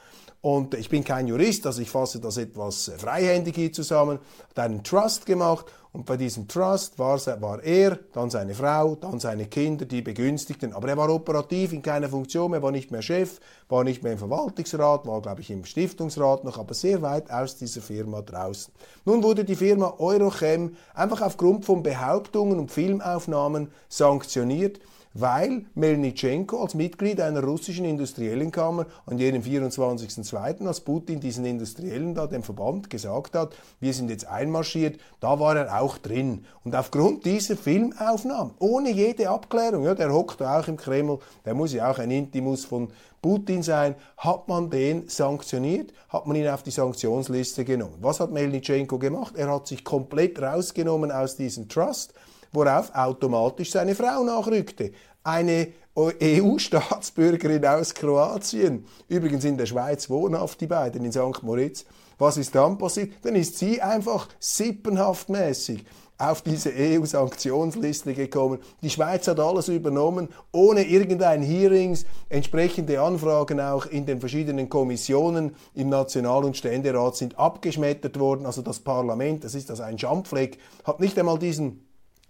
und 0.43 0.75
ich 0.75 0.89
bin 0.89 1.03
kein 1.03 1.27
Jurist, 1.27 1.67
also 1.67 1.83
ich 1.83 1.91
fasse 1.91 2.21
das 2.21 2.37
etwas 2.37 2.93
freihändig 2.99 3.57
hier 3.57 3.73
zusammen, 3.73 4.21
hat 4.51 4.59
einen 4.61 4.85
Trust 4.85 5.27
gemacht 5.27 5.67
und 5.97 6.05
bei 6.05 6.19
diesem 6.19 6.47
Trust 6.47 6.99
war, 6.99 7.19
er, 7.63 7.99
dann 8.13 8.29
seine 8.29 8.55
Frau, 8.55 8.97
dann 8.97 9.19
seine 9.19 9.47
Kinder, 9.47 9.87
die 9.87 10.03
Begünstigten. 10.03 10.75
Aber 10.75 10.89
er 10.89 10.97
war 10.99 11.09
operativ 11.09 11.73
in 11.73 11.81
keiner 11.81 12.11
Funktion, 12.11 12.53
er 12.53 12.63
war 12.63 12.71
nicht 12.71 12.91
mehr 12.91 13.01
Chef, 13.01 13.41
war 13.71 13.83
nicht 13.83 14.03
mehr 14.03 14.13
im 14.13 14.19
Verwaltungsrat, 14.19 15.07
war, 15.07 15.23
glaube 15.23 15.41
ich, 15.41 15.51
im 15.51 15.65
Stiftungsrat 15.65 16.45
noch, 16.45 16.59
aber 16.59 16.75
sehr 16.75 17.01
weit 17.01 17.31
aus 17.31 17.57
dieser 17.57 17.81
Firma 17.81 18.21
draußen. 18.21 18.75
Nun 19.07 19.23
wurde 19.23 19.43
die 19.43 19.57
Firma 19.57 19.95
Eurochem 19.97 20.77
einfach 20.93 21.23
aufgrund 21.23 21.65
von 21.65 21.83
Behauptungen 21.83 22.59
und 22.59 22.71
Filmaufnahmen 22.71 23.71
sanktioniert 23.89 24.79
weil 25.19 25.65
Melnitschenko 25.75 26.61
als 26.63 26.75
Mitglied 26.75 27.21
einer 27.21 27.43
russischen 27.43 27.87
Industriellenkammer 27.87 28.87
an 29.07 29.19
jenem 29.19 29.43
24.02., 29.43 30.67
als 30.67 30.81
Putin 30.81 31.21
diesen 31.21 31.47
Industriellen 31.47 32.15
da 32.15 32.27
dem 32.27 32.43
Verband 32.43 32.91
gesagt 32.91 33.35
hat, 33.35 33.55
wir 33.81 33.95
sind 33.95 34.11
jetzt 34.11 34.27
einmarschiert, 34.27 35.01
da 35.21 35.41
war 35.41 35.57
er 35.57 35.81
auch 35.81 35.97
drin. 35.99 36.45
Und 36.65 36.75
aufgrund 36.77 37.25
dieser 37.25 37.57
Filmaufnahmen, 37.57 38.55
ohne 38.59 38.91
jede 38.91 39.31
Abklärung, 39.31 39.85
ja, 39.85 39.95
der 39.95 40.13
hockt 40.13 40.41
da 40.41 40.61
auch 40.61 40.69
im 40.69 40.77
Kreml, 40.77 41.19
der 41.45 41.55
muss 41.55 41.73
ja 41.73 41.91
auch 41.91 41.99
ein 41.99 42.11
Intimus 42.11 42.65
von 42.67 42.89
Putin 43.23 43.63
sein, 43.63 43.95
hat 44.19 44.49
man 44.49 44.71
den 44.71 45.09
sanktioniert, 45.09 45.93
hat 46.11 46.27
man 46.27 46.37
ihn 46.37 46.49
auf 46.49 46.63
die 46.63 46.71
Sanktionsliste 46.71 47.65
genommen. 47.65 47.97
Was 48.01 48.21
hat 48.21 48.31
Melnitschenko 48.31 48.99
gemacht? 48.99 49.35
Er 49.37 49.51
hat 49.51 49.67
sich 49.67 49.83
komplett 49.83 50.41
rausgenommen 50.41 51.11
aus 51.11 51.37
diesem 51.37 51.69
Trust 51.69 52.13
worauf 52.57 52.93
automatisch 52.95 53.71
seine 53.71 53.95
Frau 53.95 54.25
nachrückte. 54.25 54.91
Eine 55.23 55.69
EU-Staatsbürgerin 55.97 57.65
aus 57.65 57.95
Kroatien, 57.95 58.85
übrigens 59.09 59.45
in 59.45 59.57
der 59.57 59.67
Schweiz 59.67 60.11
wohnhaft, 60.11 60.61
die 60.61 60.67
beiden 60.67 61.05
in 61.05 61.13
St. 61.13 61.43
Moritz. 61.43 61.85
Was 62.19 62.37
ist 62.37 62.55
dann 62.55 62.79
passiert? 62.79 63.13
Dann 63.23 63.35
ist 63.35 63.59
sie 63.59 63.81
einfach 63.81 64.29
sippenhaftmäßig 64.39 65.85
auf 66.19 66.41
diese 66.41 66.73
EU-Sanktionsliste 66.75 68.15
gekommen. 68.15 68.59
Die 68.83 68.89
Schweiz 68.89 69.29
hat 69.29 69.39
alles 69.39 69.69
übernommen, 69.69 70.29
ohne 70.51 70.83
irgendein 70.83 71.43
Hearings, 71.43 72.07
entsprechende 72.31 73.01
Anfragen 73.01 73.61
auch 73.61 73.87
in 73.87 74.07
den 74.07 74.21
verschiedenen 74.21 74.69
Kommissionen 74.69 75.55
im 75.75 75.91
National- 75.91 76.45
und 76.45 76.57
Ständerat 76.57 77.17
sind 77.17 77.39
abgeschmettert 77.39 78.19
worden. 78.19 78.47
Also 78.47 78.63
das 78.63 78.81
Parlament, 78.81 79.45
das 79.45 79.55
ist 79.55 79.71
also 79.71 79.83
ein 79.83 79.99
Schandfleck, 79.99 80.59
hat 80.85 81.01
nicht 81.01 81.19
einmal 81.19 81.39
diesen 81.39 81.86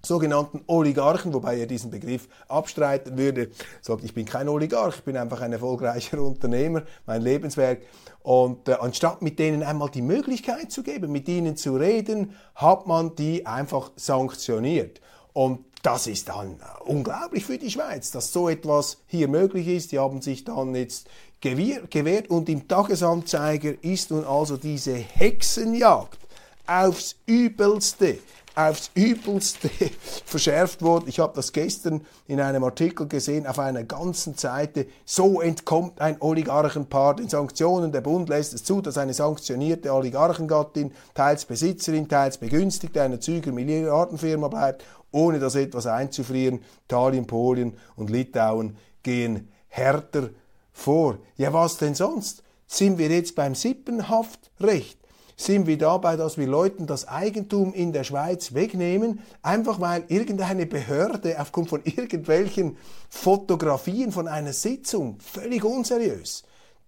sogenannten 0.06 0.62
Oligarchen, 0.66 1.34
wobei 1.34 1.58
er 1.58 1.66
diesen 1.66 1.90
Begriff 1.90 2.28
abstreiten 2.48 3.16
würde, 3.18 3.50
sagt, 3.80 4.04
ich 4.04 4.14
bin 4.14 4.24
kein 4.24 4.48
Oligarch, 4.48 4.96
ich 4.96 5.04
bin 5.04 5.16
einfach 5.16 5.40
ein 5.40 5.52
erfolgreicher 5.52 6.20
Unternehmer, 6.22 6.82
mein 7.06 7.22
Lebenswerk. 7.22 7.82
Und 8.22 8.68
äh, 8.68 8.72
anstatt 8.74 9.22
mit 9.22 9.38
denen 9.38 9.62
einmal 9.62 9.90
die 9.90 10.02
Möglichkeit 10.02 10.72
zu 10.72 10.82
geben, 10.82 11.12
mit 11.12 11.28
ihnen 11.28 11.56
zu 11.56 11.76
reden, 11.76 12.34
hat 12.54 12.86
man 12.86 13.14
die 13.14 13.46
einfach 13.46 13.92
sanktioniert. 13.96 15.00
Und 15.32 15.64
das 15.82 16.08
ist 16.08 16.28
dann 16.28 16.58
unglaublich 16.84 17.44
für 17.44 17.58
die 17.58 17.70
Schweiz, 17.70 18.10
dass 18.10 18.32
so 18.32 18.48
etwas 18.48 18.98
hier 19.06 19.28
möglich 19.28 19.68
ist. 19.68 19.92
Die 19.92 19.98
haben 20.00 20.20
sich 20.20 20.44
dann 20.44 20.74
jetzt 20.74 21.08
gewehrt 21.40 22.30
und 22.30 22.48
im 22.48 22.66
Tagesanzeiger 22.66 23.74
ist 23.84 24.10
nun 24.10 24.24
also 24.24 24.56
diese 24.56 24.94
Hexenjagd 24.94 26.18
aufs 26.66 27.16
Übelste 27.26 28.18
aufs 28.56 28.90
Übelste 28.94 29.70
verschärft 30.24 30.82
worden. 30.82 31.04
Ich 31.08 31.20
habe 31.20 31.34
das 31.36 31.52
gestern 31.52 32.00
in 32.26 32.40
einem 32.40 32.64
Artikel 32.64 33.06
gesehen 33.06 33.46
auf 33.46 33.58
einer 33.58 33.84
ganzen 33.84 34.34
Seite. 34.34 34.86
So 35.04 35.40
entkommt 35.42 36.00
ein 36.00 36.16
Oligarchenpaar 36.20 37.16
den 37.16 37.28
Sanktionen. 37.28 37.92
Der 37.92 38.00
Bund 38.00 38.28
lässt 38.28 38.54
es 38.54 38.64
zu, 38.64 38.80
dass 38.80 38.96
eine 38.98 39.12
sanktionierte 39.12 39.92
Oligarchengattin 39.92 40.92
teils 41.14 41.44
Besitzerin, 41.44 42.08
teils 42.08 42.38
Begünstigte 42.38 43.02
einer 43.02 43.20
Züger 43.20 43.52
Milliardenfirma 43.52 44.48
bleibt, 44.48 44.84
ohne 45.12 45.38
das 45.38 45.54
etwas 45.54 45.86
einzufrieren. 45.86 46.60
Italien, 46.86 47.26
Polen 47.26 47.76
und 47.94 48.08
Litauen 48.08 48.78
gehen 49.02 49.52
härter 49.68 50.30
vor. 50.72 51.18
Ja, 51.36 51.52
was 51.52 51.76
denn 51.76 51.94
sonst? 51.94 52.42
Sind 52.66 52.98
wir 52.98 53.08
jetzt 53.08 53.34
beim 53.34 53.54
Sippenhaftrecht? 53.54 54.98
Sind 55.36 55.66
wir 55.66 55.76
dabei, 55.76 56.16
dass 56.16 56.38
wir 56.38 56.46
Leuten 56.46 56.86
das 56.86 57.06
Eigentum 57.06 57.74
in 57.74 57.92
der 57.92 58.04
Schweiz 58.04 58.54
wegnehmen, 58.54 59.20
einfach 59.42 59.80
weil 59.80 60.04
irgendeine 60.08 60.66
Behörde 60.66 61.38
aufgrund 61.38 61.68
von 61.68 61.82
irgendwelchen 61.84 62.76
Fotografien 63.10 64.12
von 64.12 64.28
einer 64.28 64.54
Sitzung 64.54 65.18
völlig 65.20 65.62
unseriös 65.64 66.44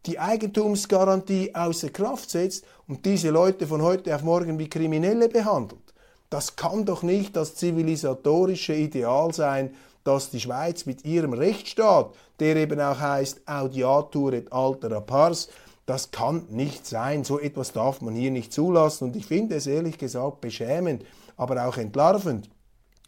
die 0.07 0.19
Eigentumsgarantie 0.19 1.55
außer 1.55 1.91
Kraft 1.91 2.31
setzt 2.31 2.65
und 2.87 3.05
diese 3.05 3.31
Leute 3.31 3.67
von 3.67 3.83
heute 3.83 4.15
auf 4.15 4.23
morgen 4.23 4.59
wie 4.59 4.69
Kriminelle 4.69 5.29
behandelt. 5.29 5.95
Das 6.31 6.57
kann 6.57 6.85
doch 6.85 7.03
nicht 7.03 7.37
das 7.37 7.55
zivilisatorische 7.57 8.75
Ideal 8.75 9.33
sein, 9.35 9.75
dass 10.05 10.31
die 10.31 10.41
Schweiz 10.41 10.87
mit 10.87 11.05
ihrem 11.05 11.33
Rechtsstaat, 11.33 12.15
der 12.41 12.57
eben 12.57 12.81
auch 12.81 12.99
heißt 12.99 13.43
Audiatur 13.47 14.33
et 14.33 14.53
altera 14.53 15.01
pars, 15.01 15.49
das 15.89 16.11
kann 16.11 16.45
nicht 16.51 16.87
sein. 16.87 17.25
So 17.25 17.41
etwas 17.41 17.73
darf 17.73 18.03
man 18.03 18.15
hier 18.15 18.31
nicht 18.31 18.53
zulassen. 18.53 19.05
Und 19.05 19.17
ich 19.17 19.25
finde 19.25 19.57
es 19.57 19.67
ehrlich 19.67 19.97
gesagt 19.97 20.43
beschämend, 20.43 21.03
aber 21.39 21.67
auch 21.67 21.79
entlarvend, 21.79 22.51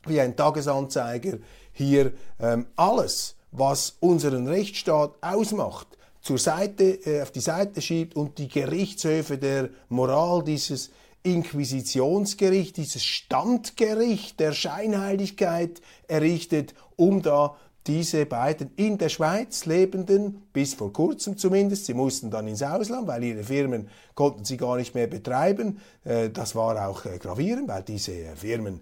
wie 0.07 0.19
ein 0.19 0.35
Tagesanzeiger 0.35 1.37
hier 1.73 2.13
ähm, 2.41 2.65
alles, 2.77 3.37
was 3.53 3.99
unseren 4.01 4.49
Rechtsstaat 4.49 5.13
ausmacht, 5.21 5.89
zur 6.23 6.39
Seite, 6.39 6.85
äh, 7.05 7.21
auf 7.21 7.33
die 7.33 7.41
Seite 7.41 7.83
schiebt 7.83 8.17
und 8.17 8.39
die 8.39 8.49
Gerichtshöfe 8.49 9.37
der 9.37 9.69
Moral 9.91 10.43
dieses 10.43 10.91
Inquisitionsgericht, 11.23 12.79
dieses 12.79 13.05
Standgericht 13.05 14.41
der 14.41 14.53
Scheinheiligkeit 14.53 15.83
errichtet, 16.09 16.73
um 16.97 17.21
da 17.21 17.57
diese 17.87 18.27
beiden 18.27 18.71
in 18.77 18.99
der 18.99 19.09
Schweiz 19.09 19.65
lebenden, 19.65 20.43
bis 20.53 20.75
vor 20.75 20.93
kurzem 20.93 21.39
zumindest, 21.39 21.87
sie 21.87 21.95
mussten 21.95 22.31
dann 22.31 22.47
ins 22.47 22.63
Ausland, 22.63 23.07
weil 23.09 23.25
ihre 23.25 23.43
Firmen 23.43 23.89
konnten 24.15 24.45
sie 24.45 24.57
gar 24.57 24.77
nicht 24.77 24.95
mehr 24.95 25.07
betreiben. 25.07 25.81
Äh, 26.05 26.31
das 26.31 26.55
war 26.55 26.89
auch 26.89 27.05
äh, 27.07 27.19
gravierend, 27.19 27.69
weil 27.69 27.83
diese 27.83 28.13
äh, 28.13 28.37
Firmen 28.37 28.81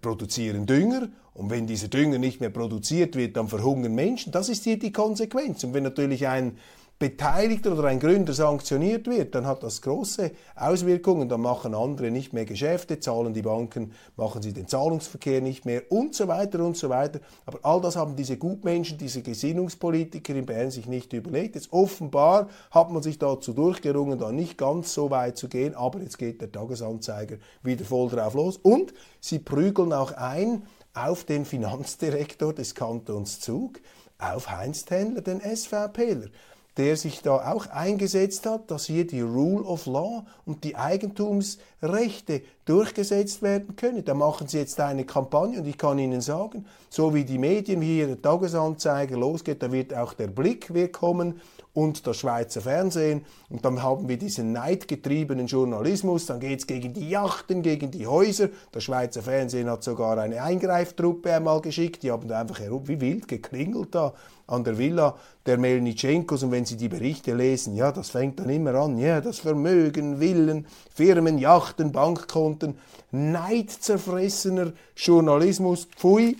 produzieren 0.00 0.66
Dünger 0.66 1.08
und 1.34 1.50
wenn 1.50 1.66
dieser 1.66 1.88
Dünger 1.88 2.18
nicht 2.18 2.40
mehr 2.40 2.50
produziert 2.50 3.16
wird, 3.16 3.36
dann 3.36 3.48
verhungern 3.48 3.92
Menschen. 3.92 4.30
Das 4.30 4.48
ist 4.48 4.62
hier 4.62 4.78
die 4.78 4.92
Konsequenz. 4.92 5.64
Und 5.64 5.74
wenn 5.74 5.82
natürlich 5.82 6.28
ein 6.28 6.58
Beteiligter 6.98 7.72
oder 7.72 7.88
ein 7.88 7.98
Gründer 7.98 8.32
sanktioniert 8.32 9.08
wird, 9.08 9.34
dann 9.34 9.46
hat 9.46 9.64
das 9.64 9.82
große 9.82 10.30
Auswirkungen. 10.54 11.28
Dann 11.28 11.40
machen 11.40 11.74
andere 11.74 12.12
nicht 12.12 12.32
mehr 12.32 12.44
Geschäfte, 12.44 13.00
zahlen 13.00 13.34
die 13.34 13.42
Banken, 13.42 13.92
machen 14.16 14.42
sie 14.42 14.52
den 14.52 14.68
Zahlungsverkehr 14.68 15.40
nicht 15.40 15.64
mehr 15.64 15.82
und 15.90 16.14
so 16.14 16.28
weiter 16.28 16.64
und 16.64 16.76
so 16.76 16.88
weiter. 16.88 17.18
Aber 17.46 17.58
all 17.62 17.80
das 17.80 17.96
haben 17.96 18.14
diese 18.14 18.36
Gutmenschen, 18.36 18.96
diese 18.96 19.22
Gesinnungspolitiker 19.22 20.36
in 20.36 20.46
Bern 20.46 20.70
sich 20.70 20.86
nicht 20.86 21.12
überlegt. 21.12 21.56
Jetzt 21.56 21.72
offenbar 21.72 22.48
hat 22.70 22.92
man 22.92 23.02
sich 23.02 23.18
dazu 23.18 23.52
durchgerungen, 23.52 24.18
da 24.18 24.30
nicht 24.30 24.56
ganz 24.56 24.94
so 24.94 25.10
weit 25.10 25.36
zu 25.36 25.48
gehen, 25.48 25.74
aber 25.74 25.98
jetzt 26.00 26.16
geht 26.16 26.40
der 26.40 26.52
Tagesanzeiger 26.52 27.38
wieder 27.64 27.84
voll 27.84 28.08
drauf 28.08 28.34
los 28.34 28.56
und 28.56 28.94
sie 29.20 29.40
prügeln 29.40 29.92
auch 29.92 30.12
ein 30.12 30.62
auf 30.94 31.24
den 31.24 31.44
Finanzdirektor 31.44 32.52
des 32.52 32.76
Kantons 32.76 33.40
Zug, 33.40 33.80
auf 34.18 34.48
Heinz 34.48 34.84
Tendler, 34.84 35.22
den 35.22 35.40
SVPler 35.40 36.28
der 36.76 36.96
sich 36.96 37.22
da 37.22 37.52
auch 37.52 37.66
eingesetzt 37.66 38.46
hat, 38.46 38.70
dass 38.70 38.86
hier 38.86 39.06
die 39.06 39.20
Rule 39.20 39.64
of 39.64 39.86
Law 39.86 40.24
und 40.44 40.64
die 40.64 40.74
Eigentumsrechte 40.74 42.42
durchgesetzt 42.64 43.42
werden 43.42 43.76
können. 43.76 44.04
Da 44.04 44.14
machen 44.14 44.48
sie 44.48 44.58
jetzt 44.58 44.80
eine 44.80 45.04
Kampagne 45.04 45.60
und 45.60 45.66
ich 45.66 45.78
kann 45.78 45.98
Ihnen 45.98 46.20
sagen, 46.20 46.66
so 46.90 47.14
wie 47.14 47.24
die 47.24 47.38
Medien 47.38 47.80
hier, 47.80 48.08
der 48.08 48.20
Tagesanzeiger 48.20 49.16
losgeht, 49.16 49.62
da 49.62 49.70
wird 49.70 49.94
auch 49.94 50.14
der 50.14 50.26
Blick 50.26 50.74
wir 50.74 50.90
kommen 50.90 51.40
und 51.74 52.06
das 52.06 52.18
Schweizer 52.18 52.60
Fernsehen. 52.60 53.26
Und 53.50 53.64
dann 53.64 53.82
haben 53.82 54.08
wir 54.08 54.16
diesen 54.16 54.52
neidgetriebenen 54.52 55.48
Journalismus. 55.48 56.26
Dann 56.26 56.40
geht 56.40 56.60
es 56.60 56.66
gegen 56.66 56.94
die 56.94 57.10
Yachten, 57.10 57.62
gegen 57.62 57.90
die 57.90 58.06
Häuser. 58.06 58.48
Das 58.72 58.84
Schweizer 58.84 59.22
Fernsehen 59.22 59.68
hat 59.68 59.82
sogar 59.82 60.16
eine 60.18 60.42
Eingreiftruppe 60.42 61.34
einmal 61.34 61.60
geschickt. 61.60 62.04
Die 62.04 62.12
haben 62.12 62.28
da 62.28 62.40
einfach 62.40 62.60
herum, 62.60 62.86
wie 62.86 63.00
wild 63.00 63.28
geklingelt 63.28 63.94
da 63.94 64.14
an 64.46 64.62
der 64.62 64.78
Villa 64.78 65.16
der 65.46 65.58
Melnitschenkos. 65.58 66.44
Und 66.44 66.52
wenn 66.52 66.64
Sie 66.64 66.76
die 66.76 66.88
Berichte 66.88 67.34
lesen, 67.34 67.74
ja, 67.74 67.90
das 67.90 68.10
fängt 68.10 68.38
dann 68.38 68.50
immer 68.50 68.74
an. 68.74 68.96
Ja, 68.96 69.20
das 69.20 69.40
Vermögen, 69.40 70.18
Villen, 70.18 70.66
Firmen, 70.94 71.38
Yachten, 71.38 71.90
Bankkonten. 71.90 72.78
Neidzerfressener 73.10 74.72
Journalismus. 74.96 75.88
Pfui. 75.96 76.36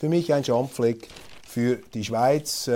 Für 0.00 0.08
mich 0.08 0.32
ein 0.32 0.44
Schandfleck 0.44 1.08
für 1.46 1.76
die 1.92 2.04
Schweiz. 2.04 2.70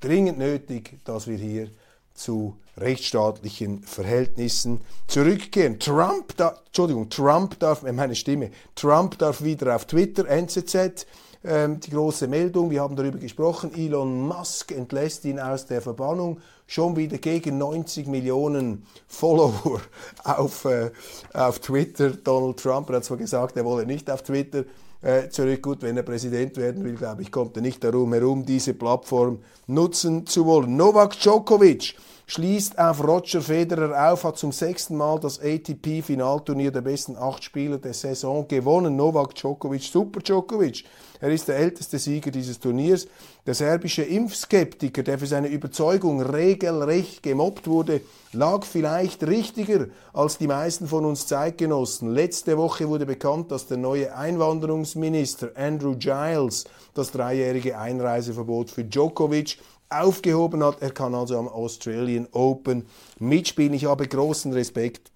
Dringend 0.00 0.38
nötig, 0.38 1.00
dass 1.04 1.26
wir 1.26 1.36
hier 1.36 1.70
zu 2.14 2.56
rechtsstaatlichen 2.76 3.82
Verhältnissen 3.82 4.80
zurückkehren. 5.06 5.78
Trump, 5.78 6.36
da, 6.36 6.60
Entschuldigung, 6.66 7.08
Trump 7.10 7.58
darf, 7.58 7.82
äh, 7.84 7.92
meine 7.92 8.14
Stimme, 8.14 8.50
Trump 8.74 9.18
darf 9.18 9.42
wieder 9.42 9.74
auf 9.74 9.86
Twitter, 9.86 10.26
NZZ, 10.26 11.06
ähm, 11.44 11.80
die 11.80 11.90
große 11.90 12.26
Meldung, 12.26 12.70
wir 12.70 12.80
haben 12.80 12.96
darüber 12.96 13.18
gesprochen, 13.18 13.72
Elon 13.74 14.26
Musk 14.26 14.72
entlässt 14.72 15.24
ihn 15.24 15.38
aus 15.38 15.66
der 15.66 15.80
Verbannung, 15.80 16.40
schon 16.66 16.96
wieder 16.96 17.18
gegen 17.18 17.58
90 17.58 18.06
Millionen 18.08 18.86
Follower 19.06 19.80
auf, 20.24 20.64
äh, 20.64 20.90
auf 21.32 21.60
Twitter. 21.60 22.10
Donald 22.10 22.58
Trump 22.58 22.90
hat 22.90 23.04
zwar 23.04 23.16
gesagt, 23.16 23.56
er 23.56 23.64
wolle 23.64 23.86
nicht 23.86 24.10
auf 24.10 24.22
Twitter 24.22 24.64
äh, 25.02 25.28
zurück. 25.28 25.62
Gut, 25.62 25.82
wenn 25.82 25.96
er 25.96 26.02
Präsident 26.02 26.56
werden 26.56 26.84
will, 26.84 26.94
glaube 26.94 27.22
ich, 27.22 27.30
kommt 27.30 27.56
er 27.56 27.62
nicht 27.62 27.82
darum 27.84 28.12
herum, 28.12 28.44
diese 28.44 28.74
Plattform 28.74 29.40
nutzen 29.66 30.26
zu 30.26 30.46
wollen. 30.46 30.76
Novak 30.76 31.18
Djokovic 31.18 31.94
schließt 32.28 32.78
auf 32.78 33.02
Roger 33.02 33.40
Federer 33.40 34.12
auf, 34.12 34.22
hat 34.22 34.36
zum 34.36 34.52
sechsten 34.52 34.96
Mal 34.96 35.18
das 35.18 35.40
ATP-Finalturnier 35.40 36.70
der 36.70 36.82
besten 36.82 37.16
acht 37.16 37.42
Spieler 37.42 37.78
der 37.78 37.94
Saison 37.94 38.46
gewonnen. 38.46 38.96
Novak 38.96 39.34
Djokovic, 39.34 39.82
Super 39.82 40.20
Djokovic. 40.20 40.84
Er 41.20 41.30
ist 41.30 41.48
der 41.48 41.56
älteste 41.56 41.98
Sieger 41.98 42.30
dieses 42.30 42.60
Turniers. 42.60 43.08
Der 43.46 43.54
serbische 43.54 44.02
Impfskeptiker, 44.02 45.02
der 45.02 45.18
für 45.18 45.26
seine 45.26 45.48
Überzeugung 45.48 46.20
regelrecht 46.20 47.22
gemobbt 47.22 47.66
wurde, 47.66 48.02
lag 48.34 48.64
vielleicht 48.64 49.26
richtiger 49.26 49.86
als 50.12 50.36
die 50.36 50.46
meisten 50.46 50.86
von 50.86 51.06
uns 51.06 51.26
Zeitgenossen. 51.26 52.10
Letzte 52.10 52.58
Woche 52.58 52.88
wurde 52.88 53.06
bekannt, 53.06 53.50
dass 53.50 53.66
der 53.66 53.78
neue 53.78 54.14
Einwanderungsminister 54.14 55.52
Andrew 55.56 55.96
Giles 55.96 56.66
das 56.92 57.10
dreijährige 57.10 57.78
Einreiseverbot 57.78 58.70
für 58.70 58.84
Djokovic 58.84 59.56
aufgehoben 59.90 60.62
hat. 60.64 60.82
Er 60.82 60.90
kann 60.90 61.14
also 61.14 61.38
am 61.38 61.48
Australian 61.48 62.28
Open 62.32 62.86
mitspielen. 63.18 63.74
Ich 63.74 63.86
habe 63.86 64.06
großen 64.06 64.52
Respekt 64.52 65.10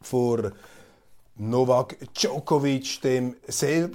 vor 0.00 0.52
Novak 1.36 1.96
Djokovic, 2.14 3.00
dem, 3.02 3.36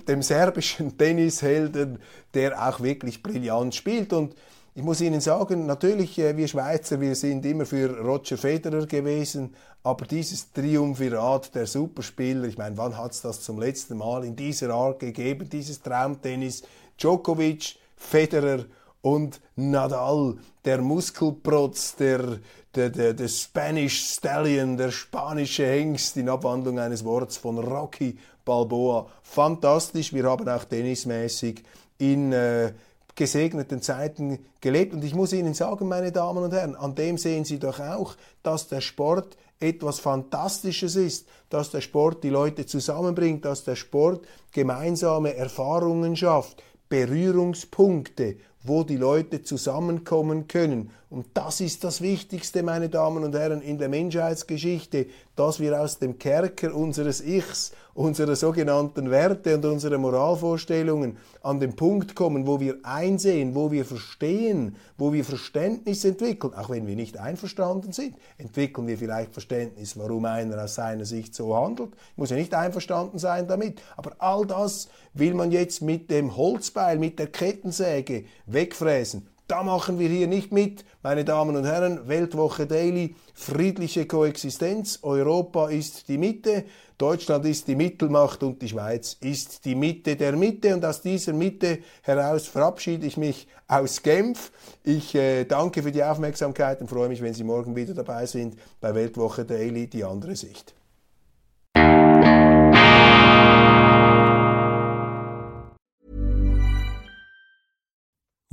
dem 0.08 0.22
serbischen 0.22 0.98
Tennishelden, 0.98 2.00
der 2.34 2.68
auch 2.68 2.82
wirklich 2.82 3.22
brillant 3.22 3.76
spielt. 3.76 4.14
Und 4.14 4.36
ich 4.74 4.84
muss 4.84 5.00
Ihnen 5.00 5.22
sagen, 5.22 5.66
natürlich, 5.66 6.20
äh, 6.20 6.36
wir 6.36 6.48
Schweizer, 6.48 7.00
wir 7.00 7.16
sind 7.16 7.46
immer 7.46 7.66
für 7.66 7.98
Roger 8.00 8.38
Federer 8.38 8.86
gewesen, 8.86 9.56
aber 9.84 10.06
dieses 10.06 10.52
Triumvirat 10.52 11.54
der 11.54 11.68
Superspieler, 11.68 12.46
ich 12.46 12.58
meine, 12.58 12.78
wann 12.78 12.98
hat 12.98 13.12
es 13.12 13.22
das 13.22 13.42
zum 13.42 13.60
letzten 13.60 13.98
Mal 13.98 14.26
in 14.26 14.36
dieser 14.36 14.72
Art 14.72 15.00
gegeben, 15.00 15.48
dieses 15.50 15.82
Traumtennis? 15.82 16.64
Djokovic, 16.98 17.76
Federer 17.96 18.66
und 19.06 19.40
Nadal, 19.56 20.36
der 20.66 20.82
Muskelprotz, 20.82 21.96
der, 21.96 22.40
der, 22.74 22.90
der, 22.90 23.14
der 23.14 23.28
Spanish 23.28 24.16
Stallion, 24.16 24.78
der 24.78 24.90
spanische 24.90 25.64
Hengst 25.64 26.18
in 26.18 26.28
Abwandlung 26.28 26.80
eines 26.80 27.06
Wortes 27.06 27.38
von 27.38 27.60
Rocky 27.60 28.18
Balboa. 28.44 29.06
Fantastisch, 29.22 30.12
wir 30.12 30.24
haben 30.24 30.50
auch 30.50 30.64
tennismäßig 30.64 31.62
in 32.00 32.34
äh, 32.34 32.74
gesegneten 33.14 33.80
Zeiten 33.84 34.40
gelebt. 34.60 34.96
Und 34.96 35.04
ich 35.04 35.14
muss 35.14 35.34
Ihnen 35.34 35.54
sagen, 35.54 35.88
meine 35.88 36.12
Damen 36.12 36.44
und 36.44 36.52
Herren, 36.52 36.76
an 36.76 36.96
dem 36.96 37.20
sehen 37.20 37.46
Sie 37.46 37.60
doch 37.60 37.80
auch, 37.80 38.16
dass 38.42 38.70
der 38.70 38.82
Sport 38.82 39.38
etwas 39.60 40.00
Fantastisches 40.00 40.96
ist, 40.96 41.28
dass 41.52 41.70
der 41.70 41.82
Sport 41.82 42.24
die 42.24 42.30
Leute 42.30 42.66
zusammenbringt, 42.66 43.46
dass 43.46 43.66
der 43.66 43.76
Sport 43.76 44.26
gemeinsame 44.52 45.36
Erfahrungen 45.36 46.16
schafft, 46.16 46.64
Berührungspunkte, 46.90 48.38
wo 48.66 48.84
die 48.84 48.98
Leute 48.98 49.44
zusammenkommen 49.44 50.48
können. 50.48 50.90
Und 51.10 51.28
das 51.34 51.62
ist 51.62 51.84
das 51.84 52.02
Wichtigste, 52.02 52.64
meine 52.64 52.90
Damen 52.90 53.24
und 53.24 53.36
Herren, 53.36 53.62
in 53.62 53.78
der 53.78 53.90
Menschheitsgeschichte, 53.90 55.08
dass 55.36 55.60
wir 55.60 55.80
aus 55.80 56.00
dem 56.00 56.18
Kerker 56.18 56.76
unseres 56.76 57.22
Ichs, 57.22 57.72
unserer 57.96 58.36
sogenannten 58.36 59.10
Werte 59.10 59.56
und 59.56 59.66
unserer 59.66 59.98
Moralvorstellungen 59.98 61.18
an 61.42 61.62
den 61.62 61.78
Punkt 61.78 62.14
kommen, 62.14 62.46
wo 62.46 62.60
wir 62.60 62.78
einsehen, 62.84 63.56
wo 63.56 63.72
wir 63.72 63.86
verstehen, 63.86 64.76
wo 64.98 65.14
wir 65.14 65.24
Verständnis 65.24 66.04
entwickeln, 66.04 66.54
auch 66.54 66.70
wenn 66.70 66.88
wir 66.88 66.96
nicht 66.98 67.18
einverstanden 67.18 67.94
sind, 67.94 68.18
entwickeln 68.38 68.86
wir 68.86 68.98
vielleicht 68.98 69.32
Verständnis, 69.32 69.98
warum 69.98 70.26
einer 70.26 70.62
aus 70.62 70.76
seiner 70.76 71.06
Sicht 71.06 71.34
so 71.34 71.56
handelt. 71.56 71.94
Ich 72.12 72.18
muss 72.18 72.30
ja 72.30 72.36
nicht 72.36 72.54
einverstanden 72.54 73.18
sein 73.18 73.48
damit, 73.48 73.82
aber 73.96 74.12
all 74.20 74.46
das 74.46 74.90
will 75.14 75.34
man 75.34 75.52
jetzt 75.52 75.82
mit 75.82 76.12
dem 76.12 76.36
Holzbeil, 76.36 77.00
mit 77.00 77.18
der 77.18 77.28
Kettensäge 77.28 78.26
wegfräsen. 78.46 79.26
Da 79.48 79.62
machen 79.62 80.00
wir 80.00 80.10
hier 80.10 80.26
nicht 80.26 80.52
mit, 80.52 80.84
meine 81.04 81.24
Damen 81.24 81.56
und 81.56 81.66
Herren. 81.66 82.08
Weltwoche 82.08 82.66
Daily, 82.66 83.16
friedliche 83.36 84.08
Koexistenz. 84.08 85.00
Europa 85.04 85.70
ist 85.70 86.08
die 86.08 86.18
Mitte, 86.18 86.66
Deutschland 86.98 87.46
ist 87.46 87.68
die 87.68 87.76
Mittelmacht 87.76 88.42
und 88.42 88.60
die 88.64 88.70
Schweiz 88.70 89.18
ist 89.20 89.64
die 89.66 89.76
Mitte 89.76 90.16
der 90.16 90.36
Mitte. 90.36 90.74
Und 90.74 90.84
aus 90.84 91.02
dieser 91.02 91.34
Mitte 91.34 91.80
heraus 92.02 92.48
verabschiede 92.48 93.06
ich 93.06 93.18
mich 93.18 93.48
aus 93.68 94.02
Genf. 94.02 94.52
Ich 94.84 95.14
äh, 95.14 95.44
danke 95.46 95.84
für 95.84 95.92
die 95.92 96.04
Aufmerksamkeit 96.04 96.82
und 96.82 96.90
freue 96.90 97.10
mich, 97.10 97.22
wenn 97.22 97.36
Sie 97.36 97.44
morgen 97.44 97.76
wieder 97.76 97.94
dabei 97.94 98.26
sind 98.26 98.56
bei 98.82 98.96
Weltwoche 98.96 99.46
Daily, 99.46 99.88
die 99.88 100.04
andere 100.04 100.36
Sicht. 100.36 100.74